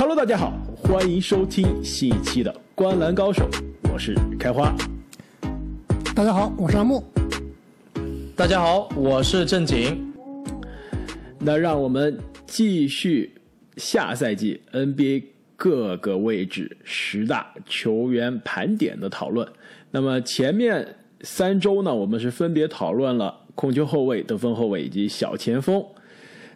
[0.00, 3.46] Hello，大家好，欢迎收听新一期的《观篮高手》，
[3.92, 4.74] 我是开花。
[6.14, 7.04] 大家好，我是阿木。
[8.34, 10.10] 大家好，我是正经。
[11.38, 13.30] 那让我们继续
[13.76, 15.24] 下赛季 NBA
[15.54, 19.46] 各个位置十大球员盘点的讨论。
[19.90, 25.84] 那么前面三周呢，我们是分别讨论了控球后卫、得分后卫以及小前锋。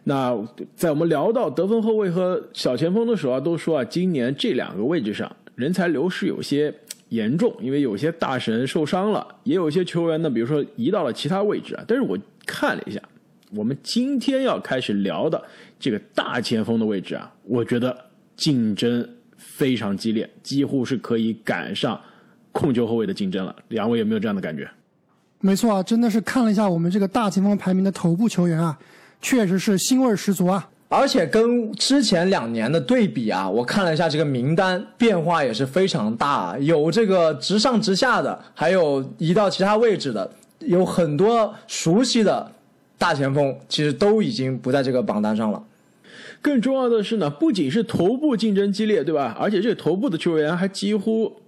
[0.07, 0.37] 那
[0.75, 6.71] 在我们聊到得分后卫和小前锋的时候啊，都说啊，今年这两个位置上人才流失有些
[7.09, 11.83] 严重，因为有些大神受伤了，也有些球员呢，比如说移到了其他位置啊。
[11.87, 12.15] 但是我
[12.45, 13.01] 看了一下，
[13.55, 15.43] 我们今天要开始聊的
[15.79, 17.97] 这个大前锋的位置啊，我觉得
[18.35, 21.99] 竞争非常激烈，几乎是可以赶上
[22.51, 23.55] 控球后卫的竞争了。
[23.69, 24.69] 两位有没有这样的感觉？
[25.39, 28.77] 没错啊，真的是看了一下我们这个大前锋排名的头部球员啊。
[29.25, 30.69] 确实是腥味十足啊！
[30.87, 36.55] 而且跟之前两年的对比啊，我看了一下这个名单，变化也是非常大。
[36.59, 42.51] 有这个直上直下的，还有移到其他位置的，有很多熟悉的
[42.99, 45.63] 大前锋，其实都已经不在这个榜单上了。
[46.39, 49.35] 更重要的是呢，不仅是头部竞争激烈，对吧？
[49.39, 51.41] 而且这个头部的球员还几乎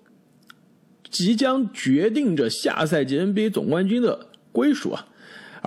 [1.12, 5.06] 即将决定着下赛季 NBA 总冠军的归属啊！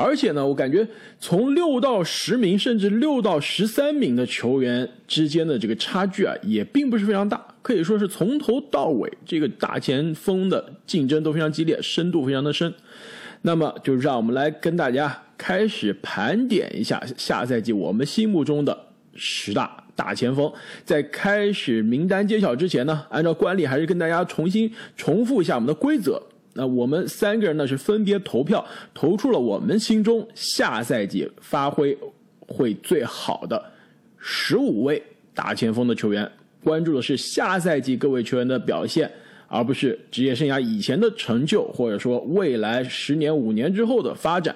[0.03, 0.87] 而且呢，我感觉
[1.19, 12.73] 从六到十名，甚至六到十三名的球员之间的这个差距啊，也并不是非常大，可以说是从头到尾这个大前锋的竞争都非常激烈，深度非常的深。
[13.42, 20.53] 那么，就让我们来跟大家开始盘点一下下赛季我们心目中的十大大前锋。
[20.85, 26.23] 在开始名单揭晓之前呢，按照惯例，还是跟大家重新重复一下我们的规则。
[26.53, 31.97] 那我们三个人呢是分别投票投出了我们心中下赛季发挥
[32.41, 33.64] 会最好的
[34.19, 35.01] 十五位
[35.33, 36.29] 大前锋的球员，
[36.64, 39.08] 关注的是下赛季各位球员的表现，
[39.47, 44.55] 而不是职业生涯以前的成就，或者说未来十年五年之后的发展。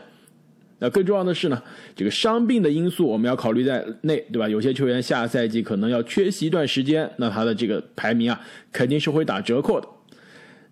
[0.81, 1.63] 那更重要的是呢，
[1.95, 4.49] 这个伤病的因素我们要考虑在内，对吧？
[4.49, 8.41] 有些球员下赛季可能要缺席一段时间，那他的这个排名啊
[8.73, 9.87] 肯定是会打折扣的。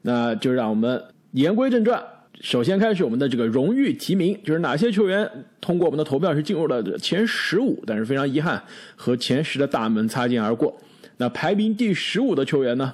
[0.02, 1.00] 那就让我们。
[1.32, 2.02] 言归正传，
[2.42, 5.26] 首先开始我们的这个荣誉提名，就是哪些球员
[5.62, 8.62] 通过我们的投票是进入了前十五，但是非常遗憾
[8.94, 10.76] 和前十的大门擦肩而过。
[11.16, 12.92] 那排名第十五的球员呢，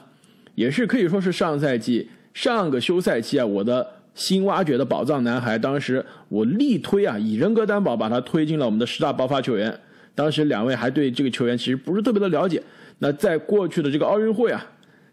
[0.54, 3.84] 也是可以说是上赛季上个休赛期啊，我的
[4.14, 5.58] 新挖掘的宝藏男孩。
[5.58, 9.76] 当时我力推啊，以人格担保把他推进了我们的十大爆发球员。
[10.14, 12.62] 当时两位还对这个球员其实不是特别的了解。
[13.00, 14.64] 那在过去的这个奥运会啊。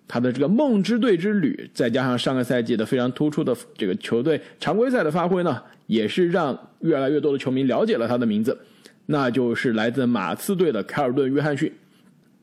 [0.07, 8.55] 他的这个梦之队之旅，再加上上个赛季的非常突出的这个球队常规赛的发挥呢，也是让越来越多的球迷了解了他的名字，
[9.07, 11.73] 那就是来自马刺队的凯尔顿·约翰逊。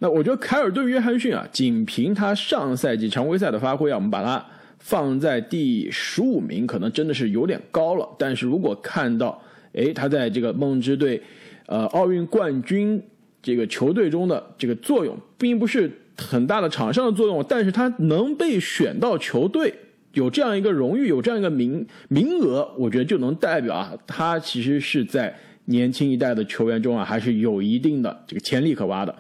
[0.01, 4.45] 那我觉得凯尔顿·约翰逊啊，仅凭他上赛季常规赛的发挥啊，我们把他
[4.81, 8.09] 放在第十五名，可能真的是有点高了。
[8.19, 9.41] 但是如果看到，
[9.73, 11.23] 哎，他在这个梦之队，
[11.67, 13.01] 呃，奥运冠军
[13.41, 15.89] 这个球队中的这个作用，并不是。
[16.23, 19.75] 很大的场上的作用，但是他能被选到球队，
[20.13, 29.15] 有这样一个荣誉，有这样一个名名额，我觉得就能代表啊，他其实是在年轻一代的球员中啊，还是有一定的这个潜力可挖的。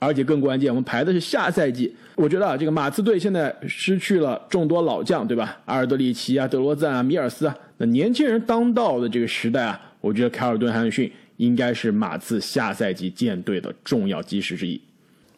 [0.00, 5.56] 而且更关键，我们排的是下赛季，我觉得啊，这个马刺队现在失去了众多老将，对吧？
[5.64, 14.78] 阿尔德里奇啊，德罗赞啊，米尔斯啊，那年轻人当道的这个时代啊，我觉得凯尔顿·汉逊应该是马刺下赛季建队的重要基石之一。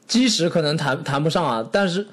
[0.07, 2.07] 基石可能谈谈不上啊，但是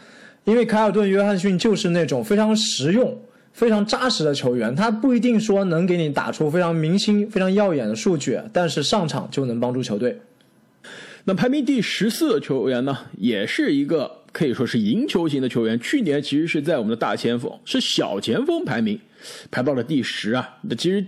[0.45, 3.17] 因为凯尔顿·约翰逊就是那种非常实用、
[3.53, 10.19] 非常扎实的球员，他不一定说能给你打出非常明星、非常耀眼的数据，但是上场就能帮助球队。
[11.25, 15.79] 那排名第十四的球员呢，也是一个可以说是赢球型的球员。
[15.79, 18.99] 去年其实是在我们的大前锋，是小前锋排名
[19.49, 20.57] 排到了第十啊。
[20.61, 21.05] 那其实。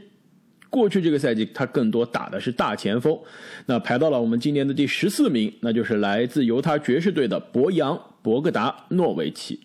[0.75, 3.18] 过去这个赛季，他更多打的是大前锋，
[3.66, 9.62] 那排到了我们今年的第十四名，那就是来自犹他爵士队的博扬·博格达诺维奇。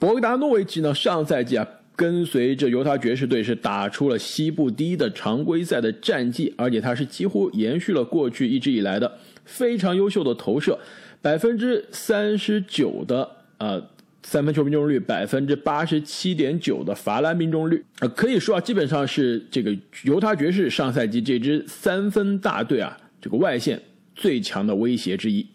[0.00, 1.64] 博格达诺维奇呢，上赛季啊，
[1.94, 10.76] 跟随着犹他爵士队是打出了西部第一的常规赛的战绩，而且他是几乎延续了过去一直以来的非常优秀的投射，
[11.22, 13.80] 百分之三十九的呃。
[14.22, 23.80] 三分球命中率百分之八十七点九的罚篮命中率，呃，可以说啊，基本上是这个犹他爵士上赛季这支三分大队啊，这个外线
[24.14, 25.46] 最强的威胁之一。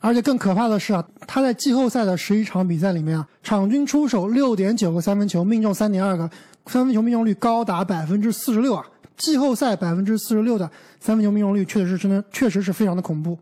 [0.00, 6.28] 而且更可怕的是啊，他在季后赛的十一场比赛里面啊，场均出手六点九个三分球，命中三点二个，
[6.66, 8.84] 三分球命中率高达百分之四十六啊！
[9.16, 10.70] 季后赛百分之四十六的
[11.00, 13.38] 三分球命中率，确实是真的，确实是非常的恐怖。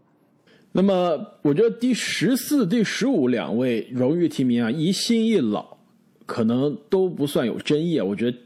[0.74, 5.76] 那么，我觉得第十四、第十五两位荣誉提名啊，一新一老，
[6.24, 8.04] 可能都不算有争议啊。
[8.04, 8.38] 我觉得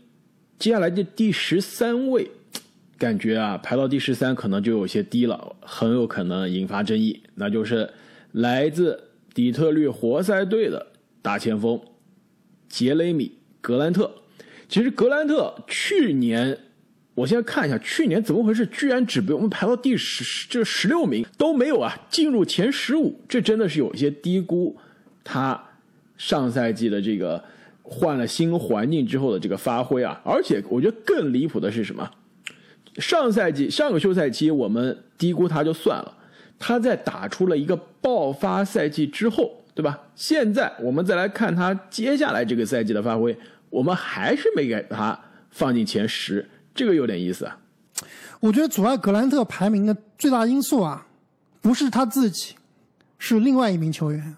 [0.59, 2.29] 接下来的第十三位，
[2.99, 7.23] 感觉啊，排到第十三可能就有些低了，很有可能引发争议。
[7.37, 7.89] 那就是
[8.33, 9.01] 来自
[9.33, 10.85] 底特律活塞队的
[11.23, 11.81] 大前锋
[12.69, 13.27] 杰雷米·
[13.61, 14.11] 格兰特。
[14.69, 16.59] 其实格兰特去年。
[17.17, 18.67] 我现在看一下，去年怎么回事？
[18.67, 24.77] 居然只被我们排到第十，这十六名都没有啊，进入前十五，这真的是有一些低估
[25.25, 25.59] 他
[26.19, 27.43] 上赛季的这个
[27.83, 30.21] 换了新环境之后的这个发挥啊！
[30.27, 32.11] 而且我觉得更离谱的是什么？
[32.99, 36.15] 上赛季上个休赛期我们低估他就算了，
[36.59, 39.99] 他在打出了一个爆发赛季之后，对吧？
[40.15, 43.35] 现在我们再来看他接下来这个赛季的发挥，
[43.71, 45.19] 我们还是没给他
[45.51, 46.47] 放进前十。
[46.77, 47.59] 这个有点意思啊！
[48.39, 51.07] 我觉得阻碍格兰特排名的最大因素啊，
[51.63, 52.55] 不是他自己，
[53.19, 54.37] 是另外一名球员。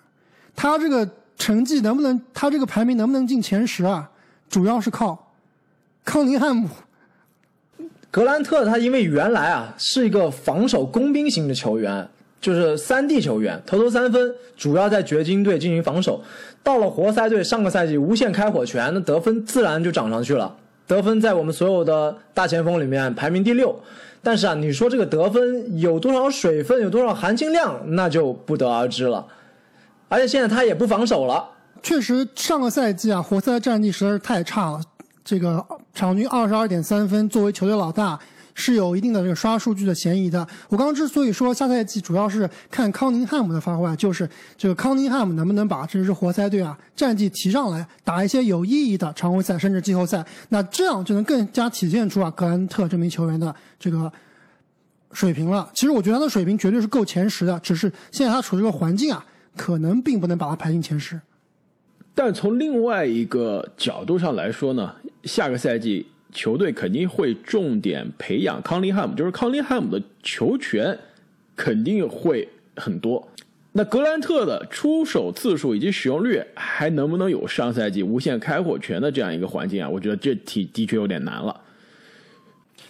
[0.55, 1.07] 他这个
[1.37, 4.09] 成绩能不能，他这个排名能不能进前十啊？
[4.49, 5.33] 主要是靠
[6.05, 6.69] 康宁汉姆。
[8.11, 12.09] 格兰特他因为原来啊是一个防守工兵型的球员，
[12.41, 16.23] 就是三 D 球员，投投三分，主要在掘金队进行防守。
[16.63, 20.57] 到了活塞队，上个赛季无限开火权，那得分自然就涨上去了。
[20.89, 23.79] 得分在我们所有的大前锋里面排名第六，
[24.23, 29.25] 但是啊，你说这个得分有多少水分，有多少含金量，那就不得而知了。
[30.09, 31.49] 而且现在他也不防守了。
[31.83, 34.81] 确实，上个赛季啊，活塞的战绩实在是太差了，
[35.23, 35.65] 这个
[35.95, 38.19] 场均二十二点三分，作为球队老大。
[38.61, 40.45] 是有一定的这个刷数据的嫌疑的。
[40.69, 54.13] 我刚刚之所以说下赛季主要是看康宁汉姆的发挥，就是这个康宁汉姆能不能把这支活塞队啊战绩提上来，打一些有意义的常规赛甚至季后赛，那这样就能更加体现出啊格兰特这名球员的这个
[55.13, 55.71] 水平了。
[55.73, 59.25] 其实我觉得他的水平绝对是够前十的，只是现在他处这个环境啊，
[59.57, 61.21] 可能并不能把他排进前十。
[62.13, 66.05] 但从另外一个角度上来说呢，下个赛季。
[66.33, 70.99] 球队肯定会重点培养康林汉姆，就是康林汉姆的球权
[71.57, 73.27] 肯定会很多。
[73.73, 79.89] 那格兰特的出手次数以及使用率还能不能有上赛季无限开火权的这样一个环境啊？
[79.89, 81.61] 我觉得这题的确有点难了。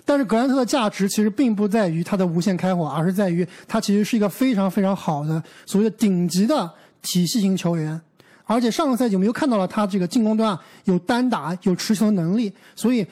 [0.05, 6.71] 但是格兰特的价值其实并不在于他的无限开火，而是在于他其实是一个非常非常好的所谓的顶级的
[7.03, 8.01] 体系型球员。
[8.45, 13.07] 而且上个赛季我们又看到了他这个进攻端有单打、有持球能力，所以。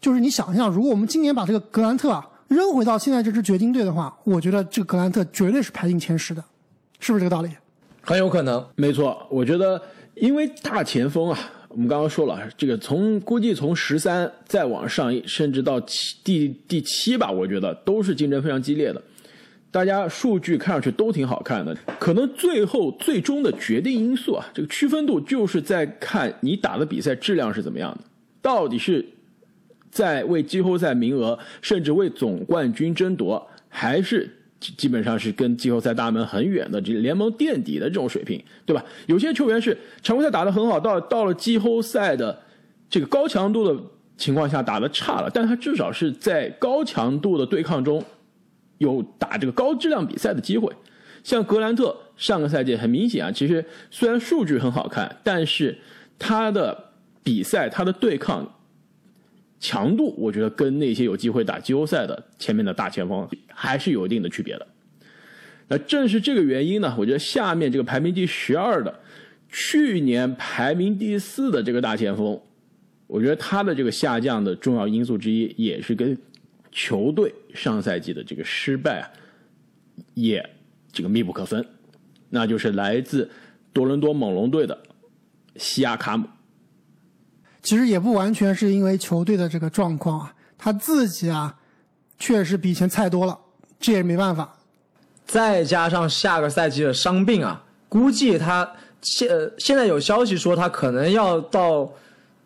[0.00, 6.44] 就是你想一下，如果我们今年把这个格兰特啊扔回到现在这支掘金队的话，我觉得这个格兰特绝对是排进前十的，
[7.00, 7.50] 是不是这个道理？
[8.02, 9.26] 很有可能，没错。
[9.28, 9.80] 我觉得，
[10.14, 19.02] 因为大前锋啊，我们刚刚说了，这个从估计从十三再往上，甚至到七第第七吧，我觉得都是竞争非常激烈的。
[19.70, 28.04] 大家数据看上去都挺好看的，可能最后最终的决定因素啊，这个区分度就是在看你打的比赛质量是怎么样的，
[28.40, 29.04] 到底是。
[29.90, 34.28] 在为季后赛名额，甚至为总冠军争夺，还是
[34.60, 38.84] 基本上是跟季后赛大门很远的这联盟垫底的这种水平，对吧？
[39.06, 42.38] 有些球员是常规赛打得很好，到到了季后赛的
[42.90, 43.82] 这个高强度的
[44.16, 48.04] 情况下打得差了，但他至少是在高强度的对抗中
[48.78, 50.70] 有打这个高质量比赛的机会。
[51.24, 55.78] 像格兰特上个赛季很明显啊，其实虽然数据很好看，但是
[56.18, 58.54] 他的比赛他的对抗。
[59.60, 64.66] 强度，我觉得跟那些有机会打季后赛的前面的大前锋还是有一定的区别的。
[65.68, 69.00] 那正是这个原因呢，我觉得下面这个排名第十二的，
[69.48, 72.40] 去年排名第四的这个大前锋，
[73.06, 76.16] 我觉得他的这个下降的重要因素之一，也是跟
[76.70, 79.10] 球队上赛季的这个失败啊，
[80.14, 80.48] 也
[80.92, 81.66] 这个密不可分。
[82.30, 83.28] 那就是来自
[83.72, 84.78] 多伦多猛龙队的
[85.56, 86.28] 西亚卡姆。
[87.68, 91.54] 其实也不完全是因为球队的这个状况啊，他自己啊，
[92.18, 93.38] 确实比以前菜多了，
[93.78, 94.56] 这也没办法。
[95.26, 98.72] 再加上下个赛季的伤病啊，估计他
[99.02, 101.92] 现现在有消息说他可能要到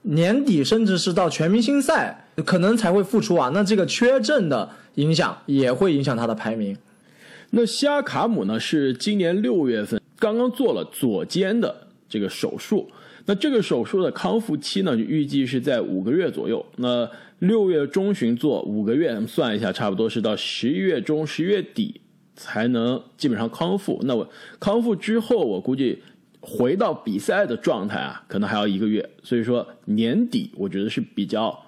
[0.03, 3.49] 年底，甚至是到全明星赛，可能才会复出啊。
[3.55, 6.77] 那这个缺阵的影响也会影响他的排名。
[7.51, 12.91] 那西亚卡姆呢，是今年六月份刚刚做了左肩的这个手术。
[13.27, 16.65] 那这个手术的康复期呢，预计是在五个月左右。
[16.77, 22.01] 那六月中旬做五个月，算一下，差不多是到十一月中、十一月底
[22.35, 24.01] 才能基本上康复。
[24.05, 26.03] 那我康复之后，我估计
[26.41, 29.09] 回到比赛的状态啊，可能还要一个月。
[29.23, 31.59] 所以说年底我觉得是比较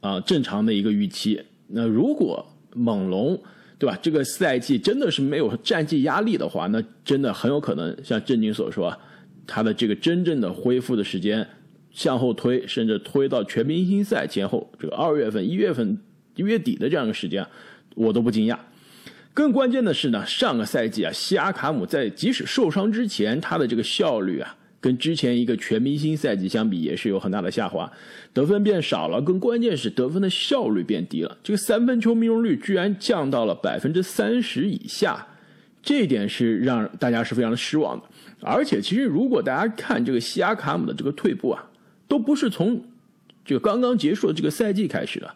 [0.00, 1.42] 啊正常的一个预期。
[1.68, 2.44] 那如果
[2.74, 3.40] 猛龙
[3.78, 3.98] 对吧？
[4.02, 8.94] 这个赛季真的是没有战绩压力的话，那真的很有可能像郑宁所说，
[9.52, 11.44] 他的这个真正的恢复的时间
[11.90, 15.98] 向后推，甚至推到全明星赛前后，这个二月份、一月份、
[16.36, 17.44] 一月底的这样一个时间，
[17.96, 18.56] 我都不惊讶。
[19.34, 27.90] 更关键的是呢，上个赛季啊，西亚卡姆在即使受伤之前，他的这个效率啊，跟之前一个全明星赛季相比，也是有很大的下滑，
[28.32, 35.26] 得分变少了，更关键是得分的效率变低了，这个三分球命中率居然降到了百分之三十以下，
[35.82, 38.04] 这一点是让大家是非常的失望的。
[38.40, 41.62] 而且，其实如果大家看这个西亚卡姆的这个退步啊，
[42.08, 42.82] 都不是从
[43.44, 45.34] 这个刚刚结束的这个赛季开始的，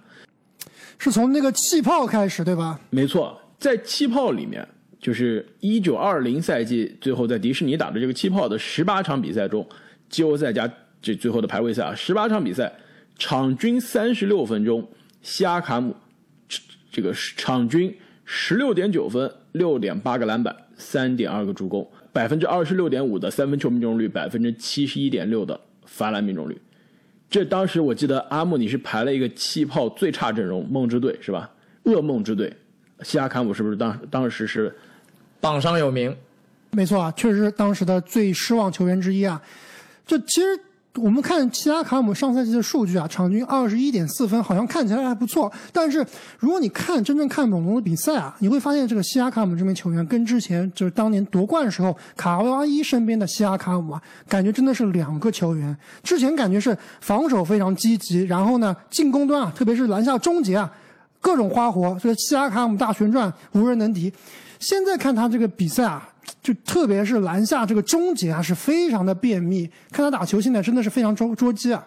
[0.99, 2.81] 是从那个气泡开始，对吧？
[2.91, 3.41] 没错。
[3.59, 4.67] 在气泡里面，
[5.01, 9.67] 就是一九二零赛季最后在迪士尼打的这个气泡的十八场比赛中，
[10.09, 10.71] 季后赛加
[11.01, 12.73] 这最后的排位赛啊，十八场比赛，
[13.19, 14.87] 场均三十六分钟，
[15.23, 15.95] 西亚卡姆
[16.91, 26.61] 这个场均十六点九分，六点八个篮板，三点二个助攻，百分之二十六点五的三分球命中率，百分之七十一点六的罚篮命中率。
[27.31, 31.49] 这当时我记得阿木你是排了一个气泡最差阵容，梦之队是吧？
[31.85, 32.53] 噩梦之队。
[33.03, 34.75] 西亚坎姆是不是当当时是
[35.41, 36.15] 榜上有名？
[36.73, 39.41] 没错啊，确实是当时的最失望球员之一啊。
[40.05, 40.47] 就其实
[40.97, 45.53] 我们看西亚卡姆上赛季的数据啊，场均二十一点四分，好像看起来还不错。
[45.73, 46.07] 但是
[46.39, 55.77] 如果你看真正看猛龙的比赛啊，你会发现这个西亚卡姆这名球员跟之前就是当年夺冠时候卡哇伊身边的西亚卡姆啊，感觉真的是两个球员。
[56.05, 60.73] 之前感觉是防守非常积极，然后呢进攻端啊，特别是篮下终结啊。
[61.21, 64.13] 各种花活，这个西亚卡姆大旋转无人能敌。
[64.59, 66.09] 现在看他这个比赛啊，
[66.43, 69.71] 就特别是篮下这个终结啊，是非常的便秘。
[69.91, 71.87] 看他打球，现在真的是非常捉捉鸡啊。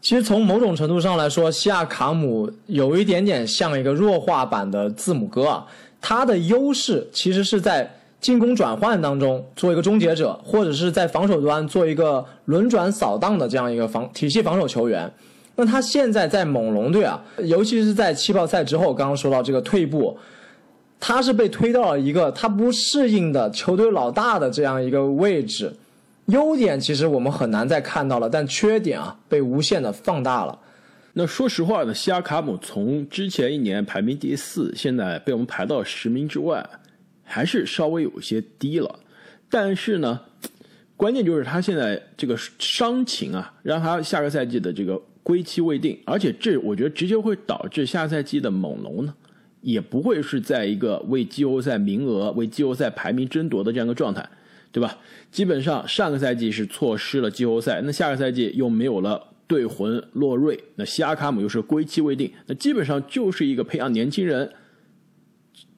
[0.00, 5.66] 其实从某种程度上来说，西亚卡姆有一点点像一个弱化版的字母哥啊。
[6.00, 7.90] 他的优势其实是在
[8.20, 15.10] 进攻转换当中做一个终结者，或者是在防守端做一个轮转扫荡的这样一个防体系防守球员。
[15.56, 20.18] 那他现在在猛龙队啊，尤其是在气泡赛之后，刚刚说到这个退步，
[20.98, 25.72] 他是被推到了一个他不适应的球队老大的这样一个位置。
[26.26, 30.58] 优点其实我们很难再看到了，但缺点啊被无限的放大了。
[31.12, 36.66] 那说实话呢，西亚卡姆从之前一年排名第四，现在被我们排到十名之外，
[37.22, 38.98] 还是稍微有些低了。
[39.50, 40.20] 但是呢，
[40.96, 45.00] 关键就是他现在这个伤情啊，让他下个赛季的这个。
[45.24, 49.14] 归期未定，而且这我觉得直接会导致下赛季的猛龙呢，
[49.64, 54.28] 也不会是在一个为季后赛名额、为季后赛排名争夺的这样一个状态，
[54.70, 54.96] 对吧？
[55.32, 64.52] 基本上上个赛季是错失了季后赛，那下个赛季又没有了队魂洛瑞，那西亚卡姆又是归期未定，那基本上就是一个培养年轻人，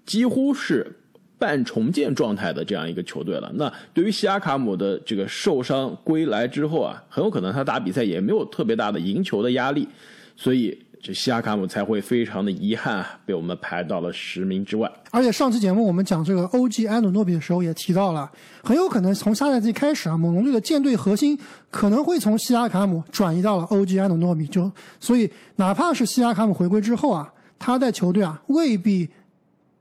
[0.05, 1.01] 几乎是。
[1.39, 3.53] 半重建状态的这样一个球队了。
[3.57, 9.87] 那对于西亚卡姆的这个受伤归来之后啊，很有可能他打比赛也没有特别大的赢球的压力，
[10.35, 14.91] 所以这西亚卡姆才会非常的遗憾啊，被我们排到了十名之外。
[15.13, 18.29] 而且上期节目我们讲这个 OG 安努诺比的时候也提到了，
[18.65, 21.39] 很有可能从下赛季开始啊，猛龙队的舰队核心
[21.71, 29.09] 可能会从西亚卡姆转移到了 OG 安努诺比，就所以哪怕是西亚卡姆回归之后啊，他在球队啊未必。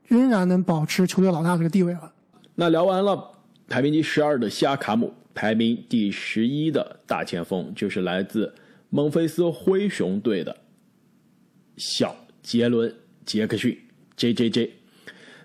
[0.07, 2.11] 仍然能保持球队老大这个地位了。
[2.53, 3.31] 那聊完了
[3.67, 8.53] 排名第十二的西亚卡姆，排名第十一的大前锋就是来自
[8.91, 10.55] 孟菲斯灰熊队的
[11.77, 12.89] 小杰伦·
[13.25, 13.77] 杰克逊
[14.17, 14.71] （J.J.J.）。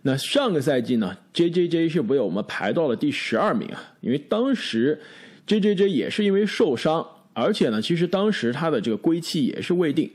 [0.02, 1.88] 那上个赛季呢，J.J.J.
[1.88, 5.00] 是被我们排到了第十二名啊，因为当时
[5.46, 5.88] J.J.J.
[5.90, 10.10] 也是因为受伤，而且呢，其实当时他的这个归期也是未定。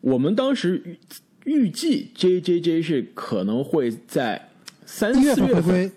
[0.00, 0.98] 我们当时。
[1.46, 4.50] 预计 J J J 是可能会在
[4.84, 5.92] 三四月份回归，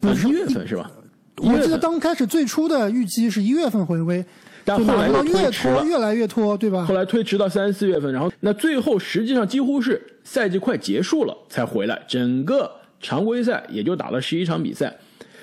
[0.00, 0.90] 不是一月份是吧？
[1.36, 4.22] 我记得刚开始最初的预期是一月份回归，
[4.64, 6.84] 但后来越拖越来越拖，对吧？
[6.84, 14.96] 后来推迟到三四月份，然后那最后实际上几乎是赛季快结束了才回来，整个常规赛也就打了十一场比赛，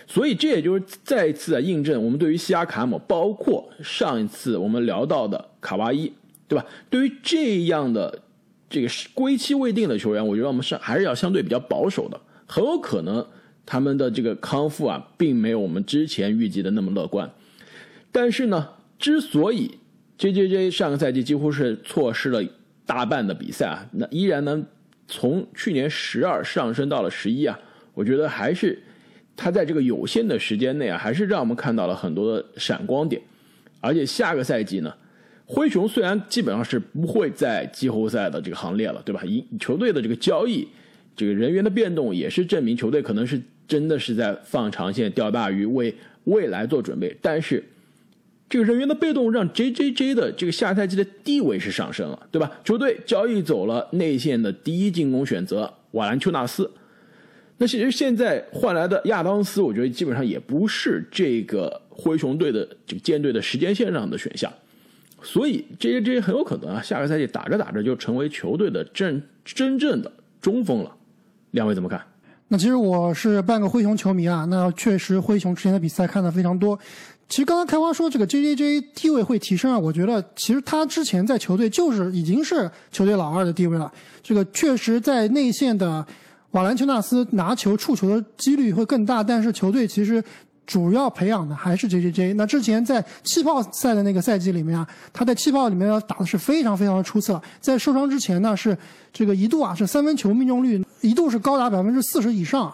[0.07, 6.11] 所以这也就是再一次的印证我们对于西亚卡姆，包括上一次我们聊到的卡哇伊，
[6.47, 6.65] 对吧？
[6.89, 8.19] 对于这样的。
[8.71, 13.25] 这个是归期未定的球员，我觉得我们是还是要相对比较保守的，很有可能
[13.65, 17.27] 他们的这个康复啊，并没有我们之前预计的那么乐观。
[18.11, 19.79] 但是呢，之所以
[20.17, 22.43] J J J 上个赛季几乎是错失了
[22.85, 24.63] 大半的比赛啊，那依然能
[25.07, 27.57] 从去年十二上升到了十一啊，
[27.93, 28.77] 我觉得还是
[29.35, 33.21] 他在这个有限的时间内啊，还是让我们看到了很多的闪光点，
[33.79, 34.93] 而且下个赛季呢。
[35.51, 39.23] 灰熊虽然基本上是不会在季后赛的这个行列了，对吧？
[39.25, 40.67] 一球队的这个交易
[41.15, 45.91] 这个人员的变动也是证明球队可能是真的是在放长线钓大鱼，为
[46.25, 47.17] 未来做准备。
[47.19, 47.63] 但是
[48.49, 52.51] 这个人员的被动让 J J J 的这个下赛季的地位是上升了，对吧？
[52.63, 56.69] 球队交易走了内线的第一进攻选择瓦兰丘纳斯，
[57.57, 64.51] 那其实现在换来的亚当斯，我觉得基本上也不是这个灰熊队的这个舰队的时间线上的选项。
[65.21, 70.95] 所以 J J J 很有可能啊，下个赛季打着打着就成为球队的真真正的中锋了。
[71.51, 72.01] 两位怎么看？
[72.47, 76.79] 那其实我是半个灰熊球迷啊，那确实灰熊之前的比赛看的非常多。
[77.29, 83.89] 其实刚刚开花说这个 J J J 地位会提升啊，我觉得其实他之前在球队就是已经是球队老二的地位了。
[84.21, 86.05] 这个确实在内线的
[86.51, 90.21] 瓦兰丘纳斯拿球触球的几率会更大，但是球队其实。
[90.69, 92.33] 主要培养的还是 J J J。
[92.33, 97.41] 那之前在气泡赛的那个赛季里面啊，他在气泡里面打的是非常非常的出色。
[97.59, 98.77] 在受伤之前呢，是
[99.11, 102.71] 这个一度啊是三分球命中率一度是高达百分之四十以上。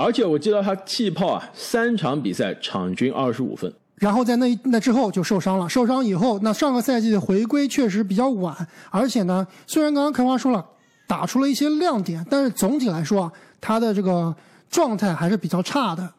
[0.00, 3.72] 而且我记得他气泡啊三场比赛场均二十五分。
[3.96, 8.56] 然后在那那之后就受伤了，受伤以后那上个赛季的回归确实比较晚。
[8.90, 10.64] 而且呢，虽然刚刚开花说了
[11.06, 14.34] 打出了一些亮点，但是总体来说啊，他的这个
[14.70, 16.10] 状态还是比较差的。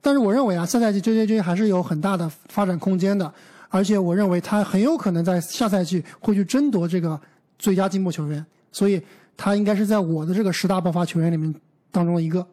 [0.00, 3.32] 但是我认为啊，下赛季 J J J 还是有很大的发展空间的，
[3.68, 7.20] 而且我认为他很有可能在下赛季会去争夺这个
[7.56, 9.00] 最佳进步球员，所以
[9.36, 11.54] 他应该是在我的这个十大爆发球员里面
[11.92, 12.44] 当中的一个。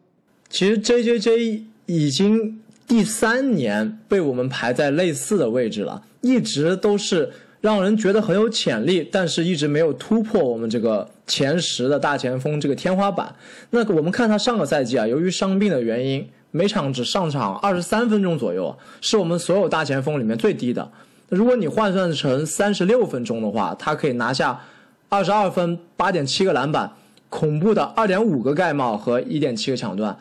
[0.50, 13.36] 其实 J J J 已经第三年被我们排在类似的位置了，一直都是让人觉得很有潜力，但是一直没有突破我们这个前十的大前锋这个天花板。
[13.72, 16.28] 那我们看他上个赛季啊，由于伤病的原因。
[16.52, 20.90] 每场只上场二十三分钟左右，是我们所有大前锋里面最低的。
[21.28, 24.62] 如果你换算成三十六分钟的话，他可以拿下
[25.10, 26.90] 二十二分、八点七个篮板、
[27.28, 30.18] 恐怖的二点五个盖帽和一点七个抢断。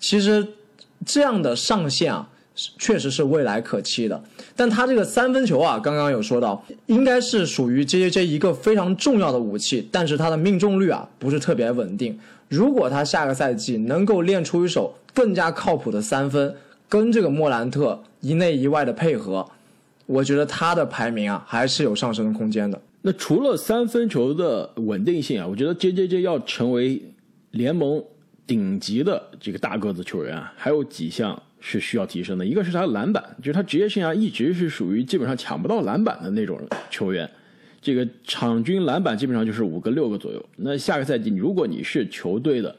[0.00, 0.44] 其实
[1.06, 2.28] 这样的上限啊，
[2.78, 4.20] 确实是未来可期的。
[4.56, 12.18] 但他这个三分球啊，刚刚有说到，应该是属于 J J J 一个非常重要的武器，但是他的命中率啊不是特别稳定。
[12.48, 16.54] 如果他下个赛季能够练出一手更加靠谱的三分，
[16.88, 19.48] 跟这个莫兰特一内一外的配合，
[20.06, 22.80] 我觉得他的排名啊还是有上升的空间的。
[23.02, 27.00] 那除了三分球的稳定性啊，我觉得 J J J 要成为
[27.52, 28.02] 联盟
[28.50, 32.44] 顶级的这个大个子球员啊，还有几项是需要提升的。
[32.44, 36.60] 一个是他的篮板，就是他职业生涯一直是属于基本上抢不到篮板的那种
[36.90, 37.30] 球员。
[37.80, 40.44] 这个场均篮板基本上就是五个六个左右。
[40.56, 42.74] 那下个赛季，如果你是球队的，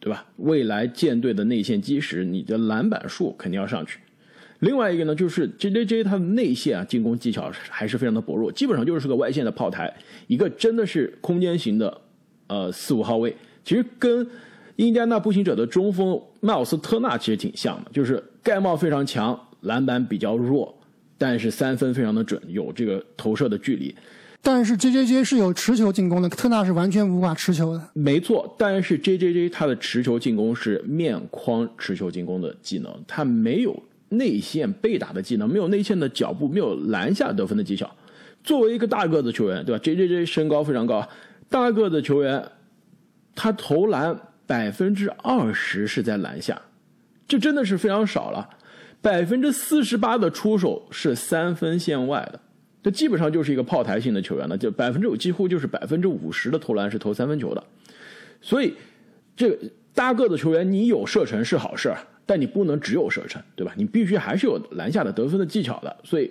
[0.00, 0.26] 对吧？
[0.38, 4.00] 未来舰队的内线基石，你的篮板数肯定要上去。
[4.58, 9.94] 另外一个呢，就是 J J J 他的内线啊，进攻技巧还是非常的薄弱，基本上就是个外线的炮台，
[10.26, 12.00] 一个真的是空间型的
[12.48, 13.36] 呃四五号位。
[13.64, 14.26] 其实跟
[14.76, 20.74] 印第安纳步行者的中锋迈尔斯特纳其实挺像的，就是盖帽非常强，篮板比较弱。
[21.18, 23.94] 但是三分非常的准，有这个投射的距离。
[24.40, 27.88] 但是 J J J 是有持球进攻的，特纳是完全无法持球的。
[27.92, 37.94] 没错，但是 J J J 他的持球进攻是面框持球进攻的技能，他没有内线被打的技能，没有内线的脚步，没有篮下得分的技巧。
[38.42, 41.06] 作为一个大个子球员，对吧？J J J 身高非常高，
[41.50, 42.42] 大个子球员，
[43.34, 46.60] 他投篮百分之二十是在篮下，
[47.28, 48.48] 这真的是非常少了。
[49.02, 52.40] 百分之四十八的出手是三分线外的，
[52.82, 54.58] 这基本上就是一个炮台性的球员了。
[54.58, 57.64] 就百分之五，几乎就是百分之五十的投篮是投三分球的。
[58.42, 58.74] 所以，
[59.34, 59.58] 这个
[59.94, 61.94] 大个子球员，你有射程是好事，
[62.26, 63.72] 但你不能只有射程，对吧？
[63.76, 65.96] 你必须还是有篮下的得分的技巧的。
[66.04, 66.30] 所以，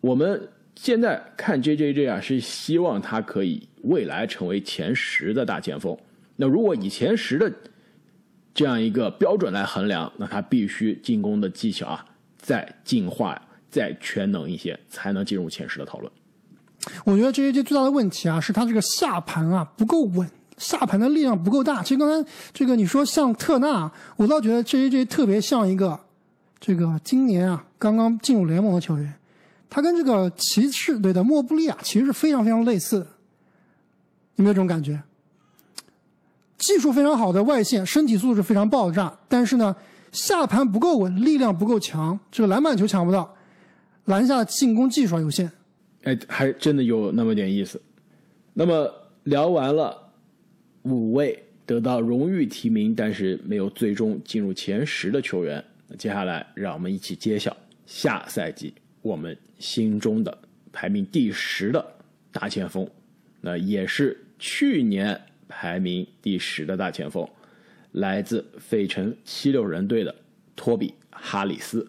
[0.00, 5.98] 我们现在看 J J J 啊，是希望他可以未来成为前十的大前锋。
[6.36, 7.52] 那如果以前十的。
[8.58, 12.02] 这样一个标准来衡量，那他必须进攻的技巧啊
[12.38, 16.10] 再进化、再全能一些，才能进入前十的讨论。
[17.04, 21.82] 我觉得这些这最大的问题啊，是他这个下盘啊不够稳，下盘的力量不够大。
[21.82, 26.00] 其实刚才这个你说像特纳，我倒觉得这些这特别像一个
[26.58, 29.12] 这个今年啊刚刚进入联盟的球员，
[29.68, 33.06] 他跟这个骑士队的莫布利亚其实是非常非常类似的，
[34.36, 34.98] 有没有这种感觉？
[36.66, 39.76] 技术非常好的外线，身体素质非常爆炸，但是呢，
[40.10, 43.36] 下盘不够稳，力量不够强，这个篮板球抢不到，
[44.06, 45.48] 篮下进攻技术有限。
[46.02, 47.80] 哎，还真的有那么点意思。
[48.52, 49.96] 那么聊完了
[50.82, 60.36] 五位得到荣誉提名，但是没有最终进入前十的球员，那接下来让我们一起揭晓下赛季我们心中的
[60.72, 61.86] 排名第十的
[62.32, 62.84] 大前锋，
[63.40, 65.16] 那也是去年。
[65.48, 67.28] 排名第十的大前锋，
[67.92, 70.14] 来自费城七六人队的
[70.54, 71.86] 托比·哈里斯。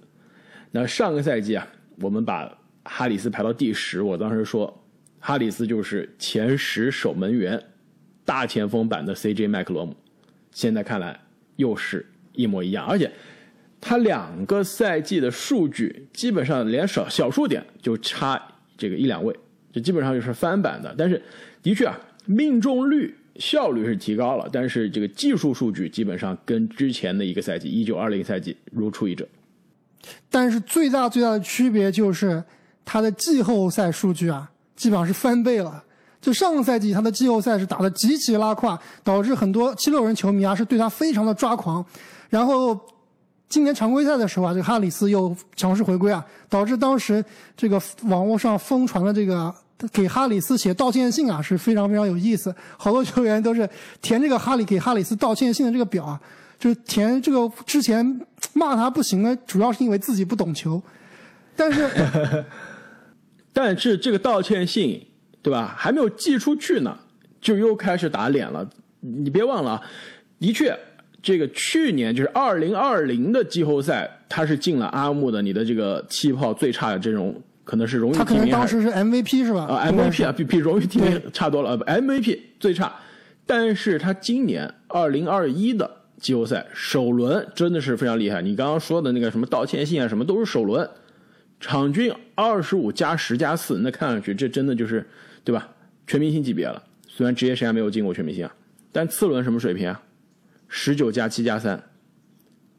[0.71, 1.67] 那上个赛季啊，
[1.99, 4.83] 我们把哈里斯排到第十，我当时说
[5.19, 7.61] 哈里斯就是前十守门员
[8.23, 9.95] 大前锋版的 CJ 麦克罗姆。
[10.51, 11.19] 现在看来
[11.55, 13.11] 又是一模一样，而且
[13.79, 18.41] 他两个赛季的数据基本上连小小数点就差
[18.77, 19.35] 这个一两位，
[19.71, 20.93] 就基本上就是翻版的。
[20.97, 21.21] 但是
[21.61, 29.27] 的确啊，命中率效率是提高了，但是这个技术数据基本上跟之前的一个赛季一九二零赛季如出一辙。
[30.29, 32.43] 但是最大最大的区别就是
[32.85, 35.83] 他的季后赛数据啊，基本上是翻倍了。
[36.19, 41.85] 就上个赛季他的季后赛是打得极其拉胯，导致很多七六人球迷啊是对他非常的抓狂。
[42.29, 42.77] 然后
[43.47, 47.23] 今年常规赛的时候啊，这个哈里斯又强势回归啊，导致当时
[47.55, 49.53] 这个网络上疯传的这个
[49.91, 52.53] 给哈里斯写道歉信啊是非常非常有意思。
[52.77, 53.69] 好多球员都是
[54.01, 56.19] 填这个哈里给哈里斯道歉信的这个表啊。
[56.59, 58.19] 就是填这个之前
[58.53, 60.81] 骂他不行呢，主要是因为自己不懂球，
[61.55, 61.87] 但是
[63.53, 65.05] 但是这个道歉信，
[65.43, 65.75] 对吧？
[65.77, 66.97] 还没有寄出去呢，
[67.39, 68.67] 就又开始打脸了。
[69.01, 69.79] 你别忘了，
[70.39, 70.75] 的确，
[71.21, 78.25] 这个去年就是二零二零的季后赛，他是进了阿木的你的这个气泡最差的阵容，可能是荣誉提名。
[78.25, 79.65] 他可能当时是 MVP 是吧？
[79.65, 81.77] 啊，MVP 啊，比比荣誉提名差多了。
[81.79, 82.95] MVP 最差，
[83.45, 88.41] 但是他今年二零二一的季后赛首轮真的是非常厉害。
[88.41, 90.89] 你刚刚说的那个什么道歉信啊，什么都是首轮。
[91.59, 95.05] 场均二十五加十加四，那看上去这真的就是，
[95.43, 95.67] 对吧？
[96.05, 96.81] 全明星级别了。
[97.07, 98.55] 虽然职业生涯没有进过全明星啊，
[98.91, 100.01] 但次轮什么水平啊？
[100.69, 101.83] 十九加七加三，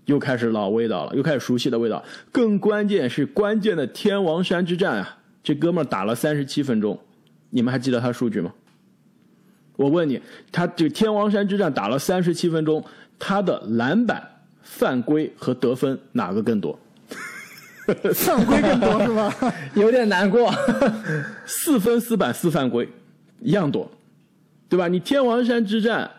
[0.09, 2.03] 又开始老味道了，又开始熟悉的味道。
[2.33, 5.19] 更关键是关键的天王山之战啊！
[5.43, 6.99] 这哥们儿打了三十七分钟，
[7.51, 8.51] 你们还记得他数据吗？
[9.77, 10.19] 我问你，
[10.51, 12.83] 他这天王山之战打了三十七分钟，
[13.19, 14.27] 他的篮板、
[14.63, 16.79] 犯规和得分哪个更多？
[18.15, 19.35] 犯规更多是吧？
[19.77, 20.51] 有点难过。
[21.45, 22.89] 四分四板四犯规，
[23.41, 23.91] 一样多，
[24.71, 24.89] 对吧？
[24.89, 26.11] 你天王山之战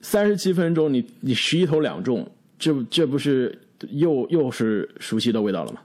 [0.00, 2.28] 三十七分钟，你你十一投两中，
[2.60, 5.80] 这这不是又又是熟悉的味道了吗？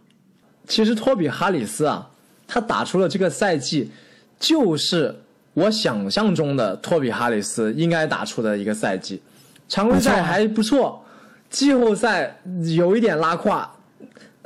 [0.67, 2.07] 其实托比哈里斯啊，
[2.45, 3.89] 他打出了这个赛季，
[4.37, 5.15] 就是
[5.53, 9.21] 我想象中的托比哈里斯应该打出的一个赛季。
[9.69, 11.03] 常规赛还不错，
[11.49, 12.39] 季后赛
[12.75, 13.71] 有一点拉胯。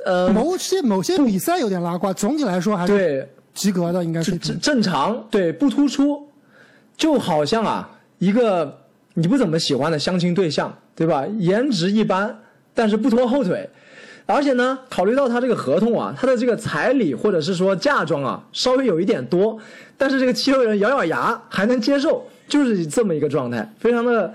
[0.05, 6.29] 呃，某些某些比赛有点拉胯，总体来说还是对及格的，应该是正正常，对不突出，
[6.95, 8.81] 就好像啊一个
[9.13, 11.25] 你不怎么喜欢的相亲对象，对吧？
[11.37, 12.37] 颜值一般，
[12.73, 13.69] 但是不拖后腿，
[14.25, 19.57] 而且呢，考虑到他这个合同啊，他的这个彩礼或者是说嫁妆啊，稍微有一点多，
[19.97, 24.33] 但是这个七六人咬咬牙还能接受，就是这么一个状态，非常的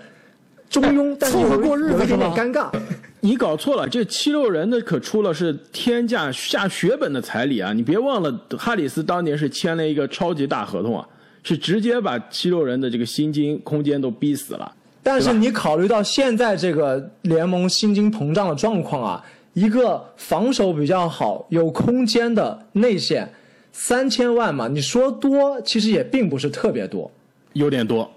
[0.71, 2.71] 中庸，但是有有一点点尴尬。
[3.21, 7.75] 你搞错了，这七六人的可出了是天价下血本的彩礼啊！
[7.75, 11.07] 你别忘了，哈里斯当年是签了一个超级大合同啊，
[11.43, 14.73] 是直接把七六人的这个薪金空间都逼死了。
[15.05, 23.31] 但是你考虑到现在这个联盟薪金膨胀的状况啊，一个防守比较好、有空间的内线，
[23.71, 27.09] 三千万嘛，你说多其实也并不是特别多，
[27.53, 28.11] 有点多。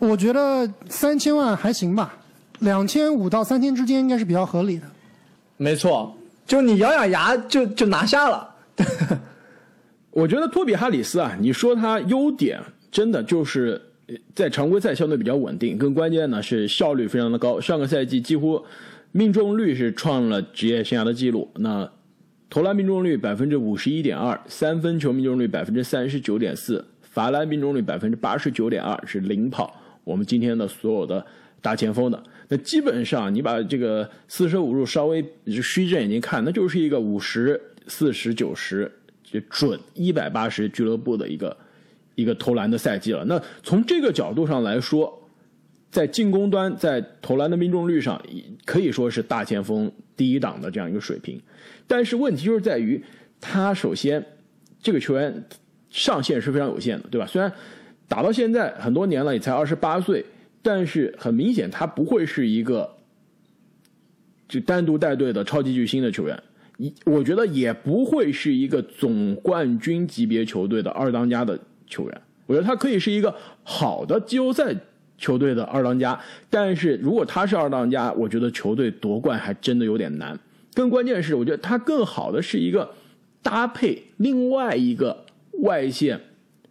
[0.00, 2.14] 我觉得三千万还行吧。
[2.58, 4.86] 两千五到三千之间应该是比较合理的，
[5.56, 6.12] 没错，
[6.44, 8.54] 就你咬咬牙就就拿下了。
[10.10, 12.60] 我觉得托比哈里斯啊，你说他优点
[12.90, 13.80] 真的就是
[14.34, 17.60] 在常规赛相对比较稳定，更关键呢是效率非常的高。
[17.60, 18.64] 上个赛季几乎
[19.12, 21.90] 命中率是创了职业生涯的记录，那
[22.48, 31.24] 投篮命中率百分之五十一点二，三分球命中率百分之三十九点四，罚篮命中率百分之八十九点二，是领跑我们今天的所有的
[31.60, 32.22] 大前锋的。
[32.48, 35.22] 那基本上，你把这个四舍五入稍微
[35.62, 38.90] 虚着眼睛看，那就是一个五十四十九十
[39.22, 41.54] 就准一百八十俱乐部的一个
[42.18, 43.24] 一个投篮的赛季了。
[43.26, 45.28] 那从这个角度上来说，
[45.88, 48.20] 在进攻端，在投篮的命中率上，
[48.64, 51.40] 可以说是大前锋第一档的这样一个水平。
[51.86, 53.00] 但是问题就是在于，
[53.40, 54.24] 他首先
[54.82, 55.44] 这个球员
[55.90, 57.26] 上限是非常有限的，对吧？
[57.26, 57.52] 虽然
[58.08, 60.24] 打到现在很多年了，也才二十八岁。
[60.60, 62.96] 但是很明显，他不会是一个
[64.48, 66.42] 就单独带队的超级巨星的球员，
[66.78, 72.20] 一我觉得也不会是一个总冠军级别球队的二当家的球员。
[72.46, 74.74] 我觉得他可以是一个好的季后赛
[75.16, 80.38] 球队的二当家，但是如果他是二当家，我觉得球队夺冠还真的有点难。
[80.74, 82.88] 更关键是，我觉得他更好的是一个
[83.42, 85.24] 搭配另外一个
[85.62, 86.20] 外线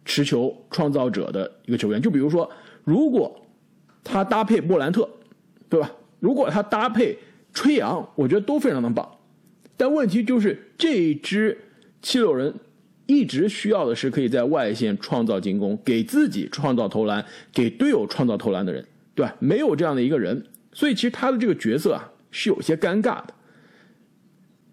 [0.04, 2.50] 持球创造者的一个球员，就比如说。
[2.84, 3.44] 如果
[4.02, 5.06] 他搭配莫兰特，
[5.68, 5.90] 对吧？
[6.20, 7.18] 如果他搭配
[7.52, 9.06] 吹杨，我觉得都非常的棒。
[9.76, 11.58] 但问题就是这一支
[12.00, 12.54] 七六人
[13.08, 19.34] 一直需要的是可以在外线创造进攻，给自己创造投篮，给队友创造投篮的人，对吧？
[19.38, 23.34] 没有这样的一个人，所以其实他的这个角色啊是有些尴尬的。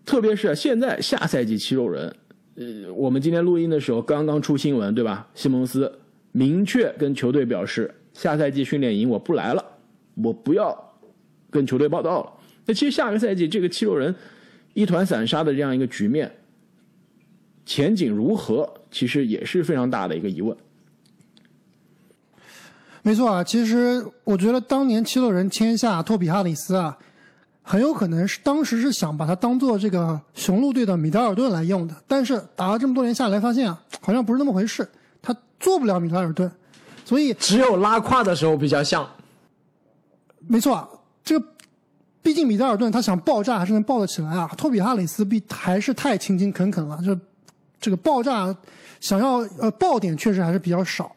[0.04, 2.14] 特别是现在下赛季七六人，
[2.56, 5.28] 呃，我们今天录音的时候刚刚出新闻，对吧？
[5.34, 5.92] 西蒙斯
[6.34, 9.66] 明确跟球队表示，下赛季训练营我不来了，
[10.16, 10.78] 我不要
[11.50, 12.34] 跟球队报道了。
[12.66, 14.14] 那其实下个赛季这个七六人
[14.74, 16.30] 一团散沙的这样一个局面，
[17.66, 20.56] 前景如何，其实也是非常大的一个疑问。
[23.02, 26.98] 没错啊，其实我觉得当年七六人签下托比哈里斯啊，
[27.62, 34.88] 很有可能是当时是想把他当做这个雄鹿队的米德尔顿来用的，但是打了这么多年下来，发现啊，好像不是那么回事，
[35.22, 36.52] 他做不了米德尔顿，
[37.04, 39.08] 所以只有拉胯的时候比较像。
[40.48, 40.90] 没错啊，
[41.24, 41.46] 这个
[42.24, 47.16] 毕竟米德尔顿他想爆炸还是能爆得起来啊，托比哈里斯比还是太勤勤恳恳了，就
[47.80, 48.56] 这个爆炸
[49.00, 51.16] 想要呃爆点确实还是比较少。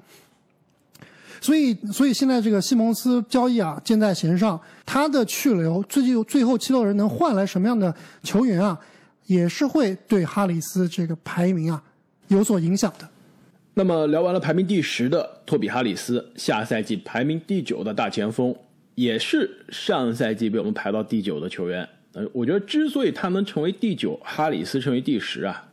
[1.40, 4.60] 所以，所以现在这个西蒙斯交易啊，箭在弦上。
[4.84, 8.76] 他的去留，最近最后七六人能换来什么样的球员啊，
[9.26, 11.80] 也是会对哈里斯这个排名啊
[12.26, 13.08] 有所影响的。
[13.74, 18.52] 那么聊完了排名第十的托比哈里斯，下赛季排名第九的大前锋，
[18.96, 21.88] 也是上赛季被我们排到第九的球员。
[22.14, 25.67] 呃，我觉得之所以他能成为第九，哈里斯成为第十啊，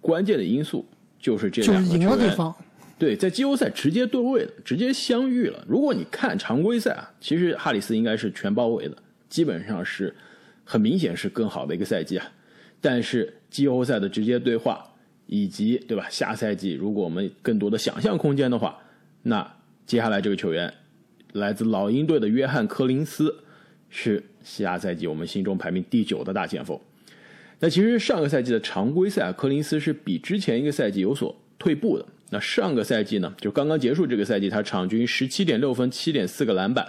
[0.00, 0.86] 关键的因素
[1.18, 2.00] 就是这两个球员。
[2.02, 2.54] 赢了对方。
[2.98, 5.64] 对，在季后赛直接对位了，直接相遇了。
[5.66, 8.96] 如果你看常规赛啊，其实哈里斯应该是全包围的，
[9.28, 10.14] 基本上是
[10.64, 12.26] 很明显是更好的一个赛季啊。
[12.78, 14.84] 但是季后赛的直接对话，
[15.26, 16.06] 以及对吧？
[16.10, 18.78] 下赛季如果我们更多的想象空间的话，
[19.22, 19.50] 那
[19.86, 20.70] 接下来这个球员
[21.32, 23.34] 来自老鹰队的约翰柯林斯
[23.88, 26.78] 是下赛季我们心中排名第九的大前锋。
[27.60, 32.06] 那其实上个赛季的常规赛，柯林斯是比之前一个赛季有所退步的。
[32.30, 36.86] 那上个赛季呢，就刚刚结束这个赛季，他场均十七点六分，七点四个篮板。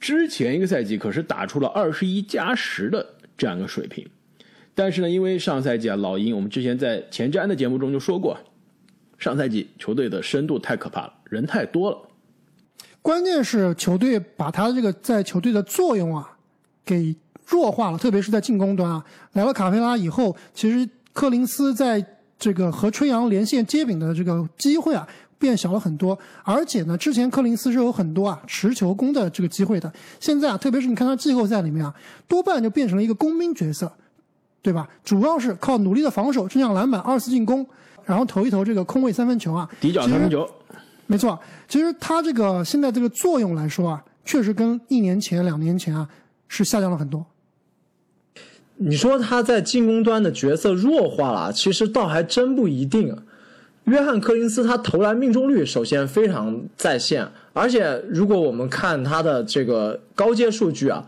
[0.00, 4.08] 之前一个赛季可是打出了二十一加十的这样一个水平。
[4.74, 8.38] 但是呢，因为上赛季啊，老鹰我们之前在前瞻的节目中就说过，
[9.18, 11.98] 上赛季球队的深度太可怕了，人太多了。
[13.02, 16.38] 关键是球队把他这个在球队的作用啊
[16.84, 17.14] 给
[17.52, 19.04] 弱化了，特别是在进攻端啊。
[19.34, 22.04] 来了卡佩拉以后，其实柯林斯在
[22.38, 25.06] 这个和吹阳连线接柄的这个机会啊，
[25.38, 26.18] 变小了很多。
[26.42, 29.92] 而且呢，之前柯林斯是有很多啊持球攻的这个机会的。
[30.18, 31.94] 现在啊，特别是你看他季后赛里面啊，
[32.26, 33.92] 多半就变成了一个工兵角色，
[34.62, 34.88] 对吧？
[35.04, 37.66] 主要是靠努力的防守、争抢篮板、二次进攻，
[38.04, 39.68] 然后投一投这个空位三分球啊。
[39.80, 40.48] 底角三分球，
[41.06, 41.38] 没错。
[41.68, 46.08] 其实他这个现在这个作用来说啊，确实跟一年前、两年前啊
[46.48, 47.24] 是下降了很多。
[48.84, 53.16] 你说他在进攻端的角色弱化了，其实倒还真不一定。
[53.84, 61.04] 约翰柯林斯他投篮命中率首先非常在线，而且如果我们看他的这个高阶数据啊，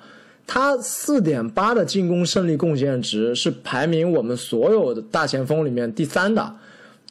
[0.47, 6.55] 他四点八的进攻胜利贡献值是排名我们所有的大前锋里面第三的。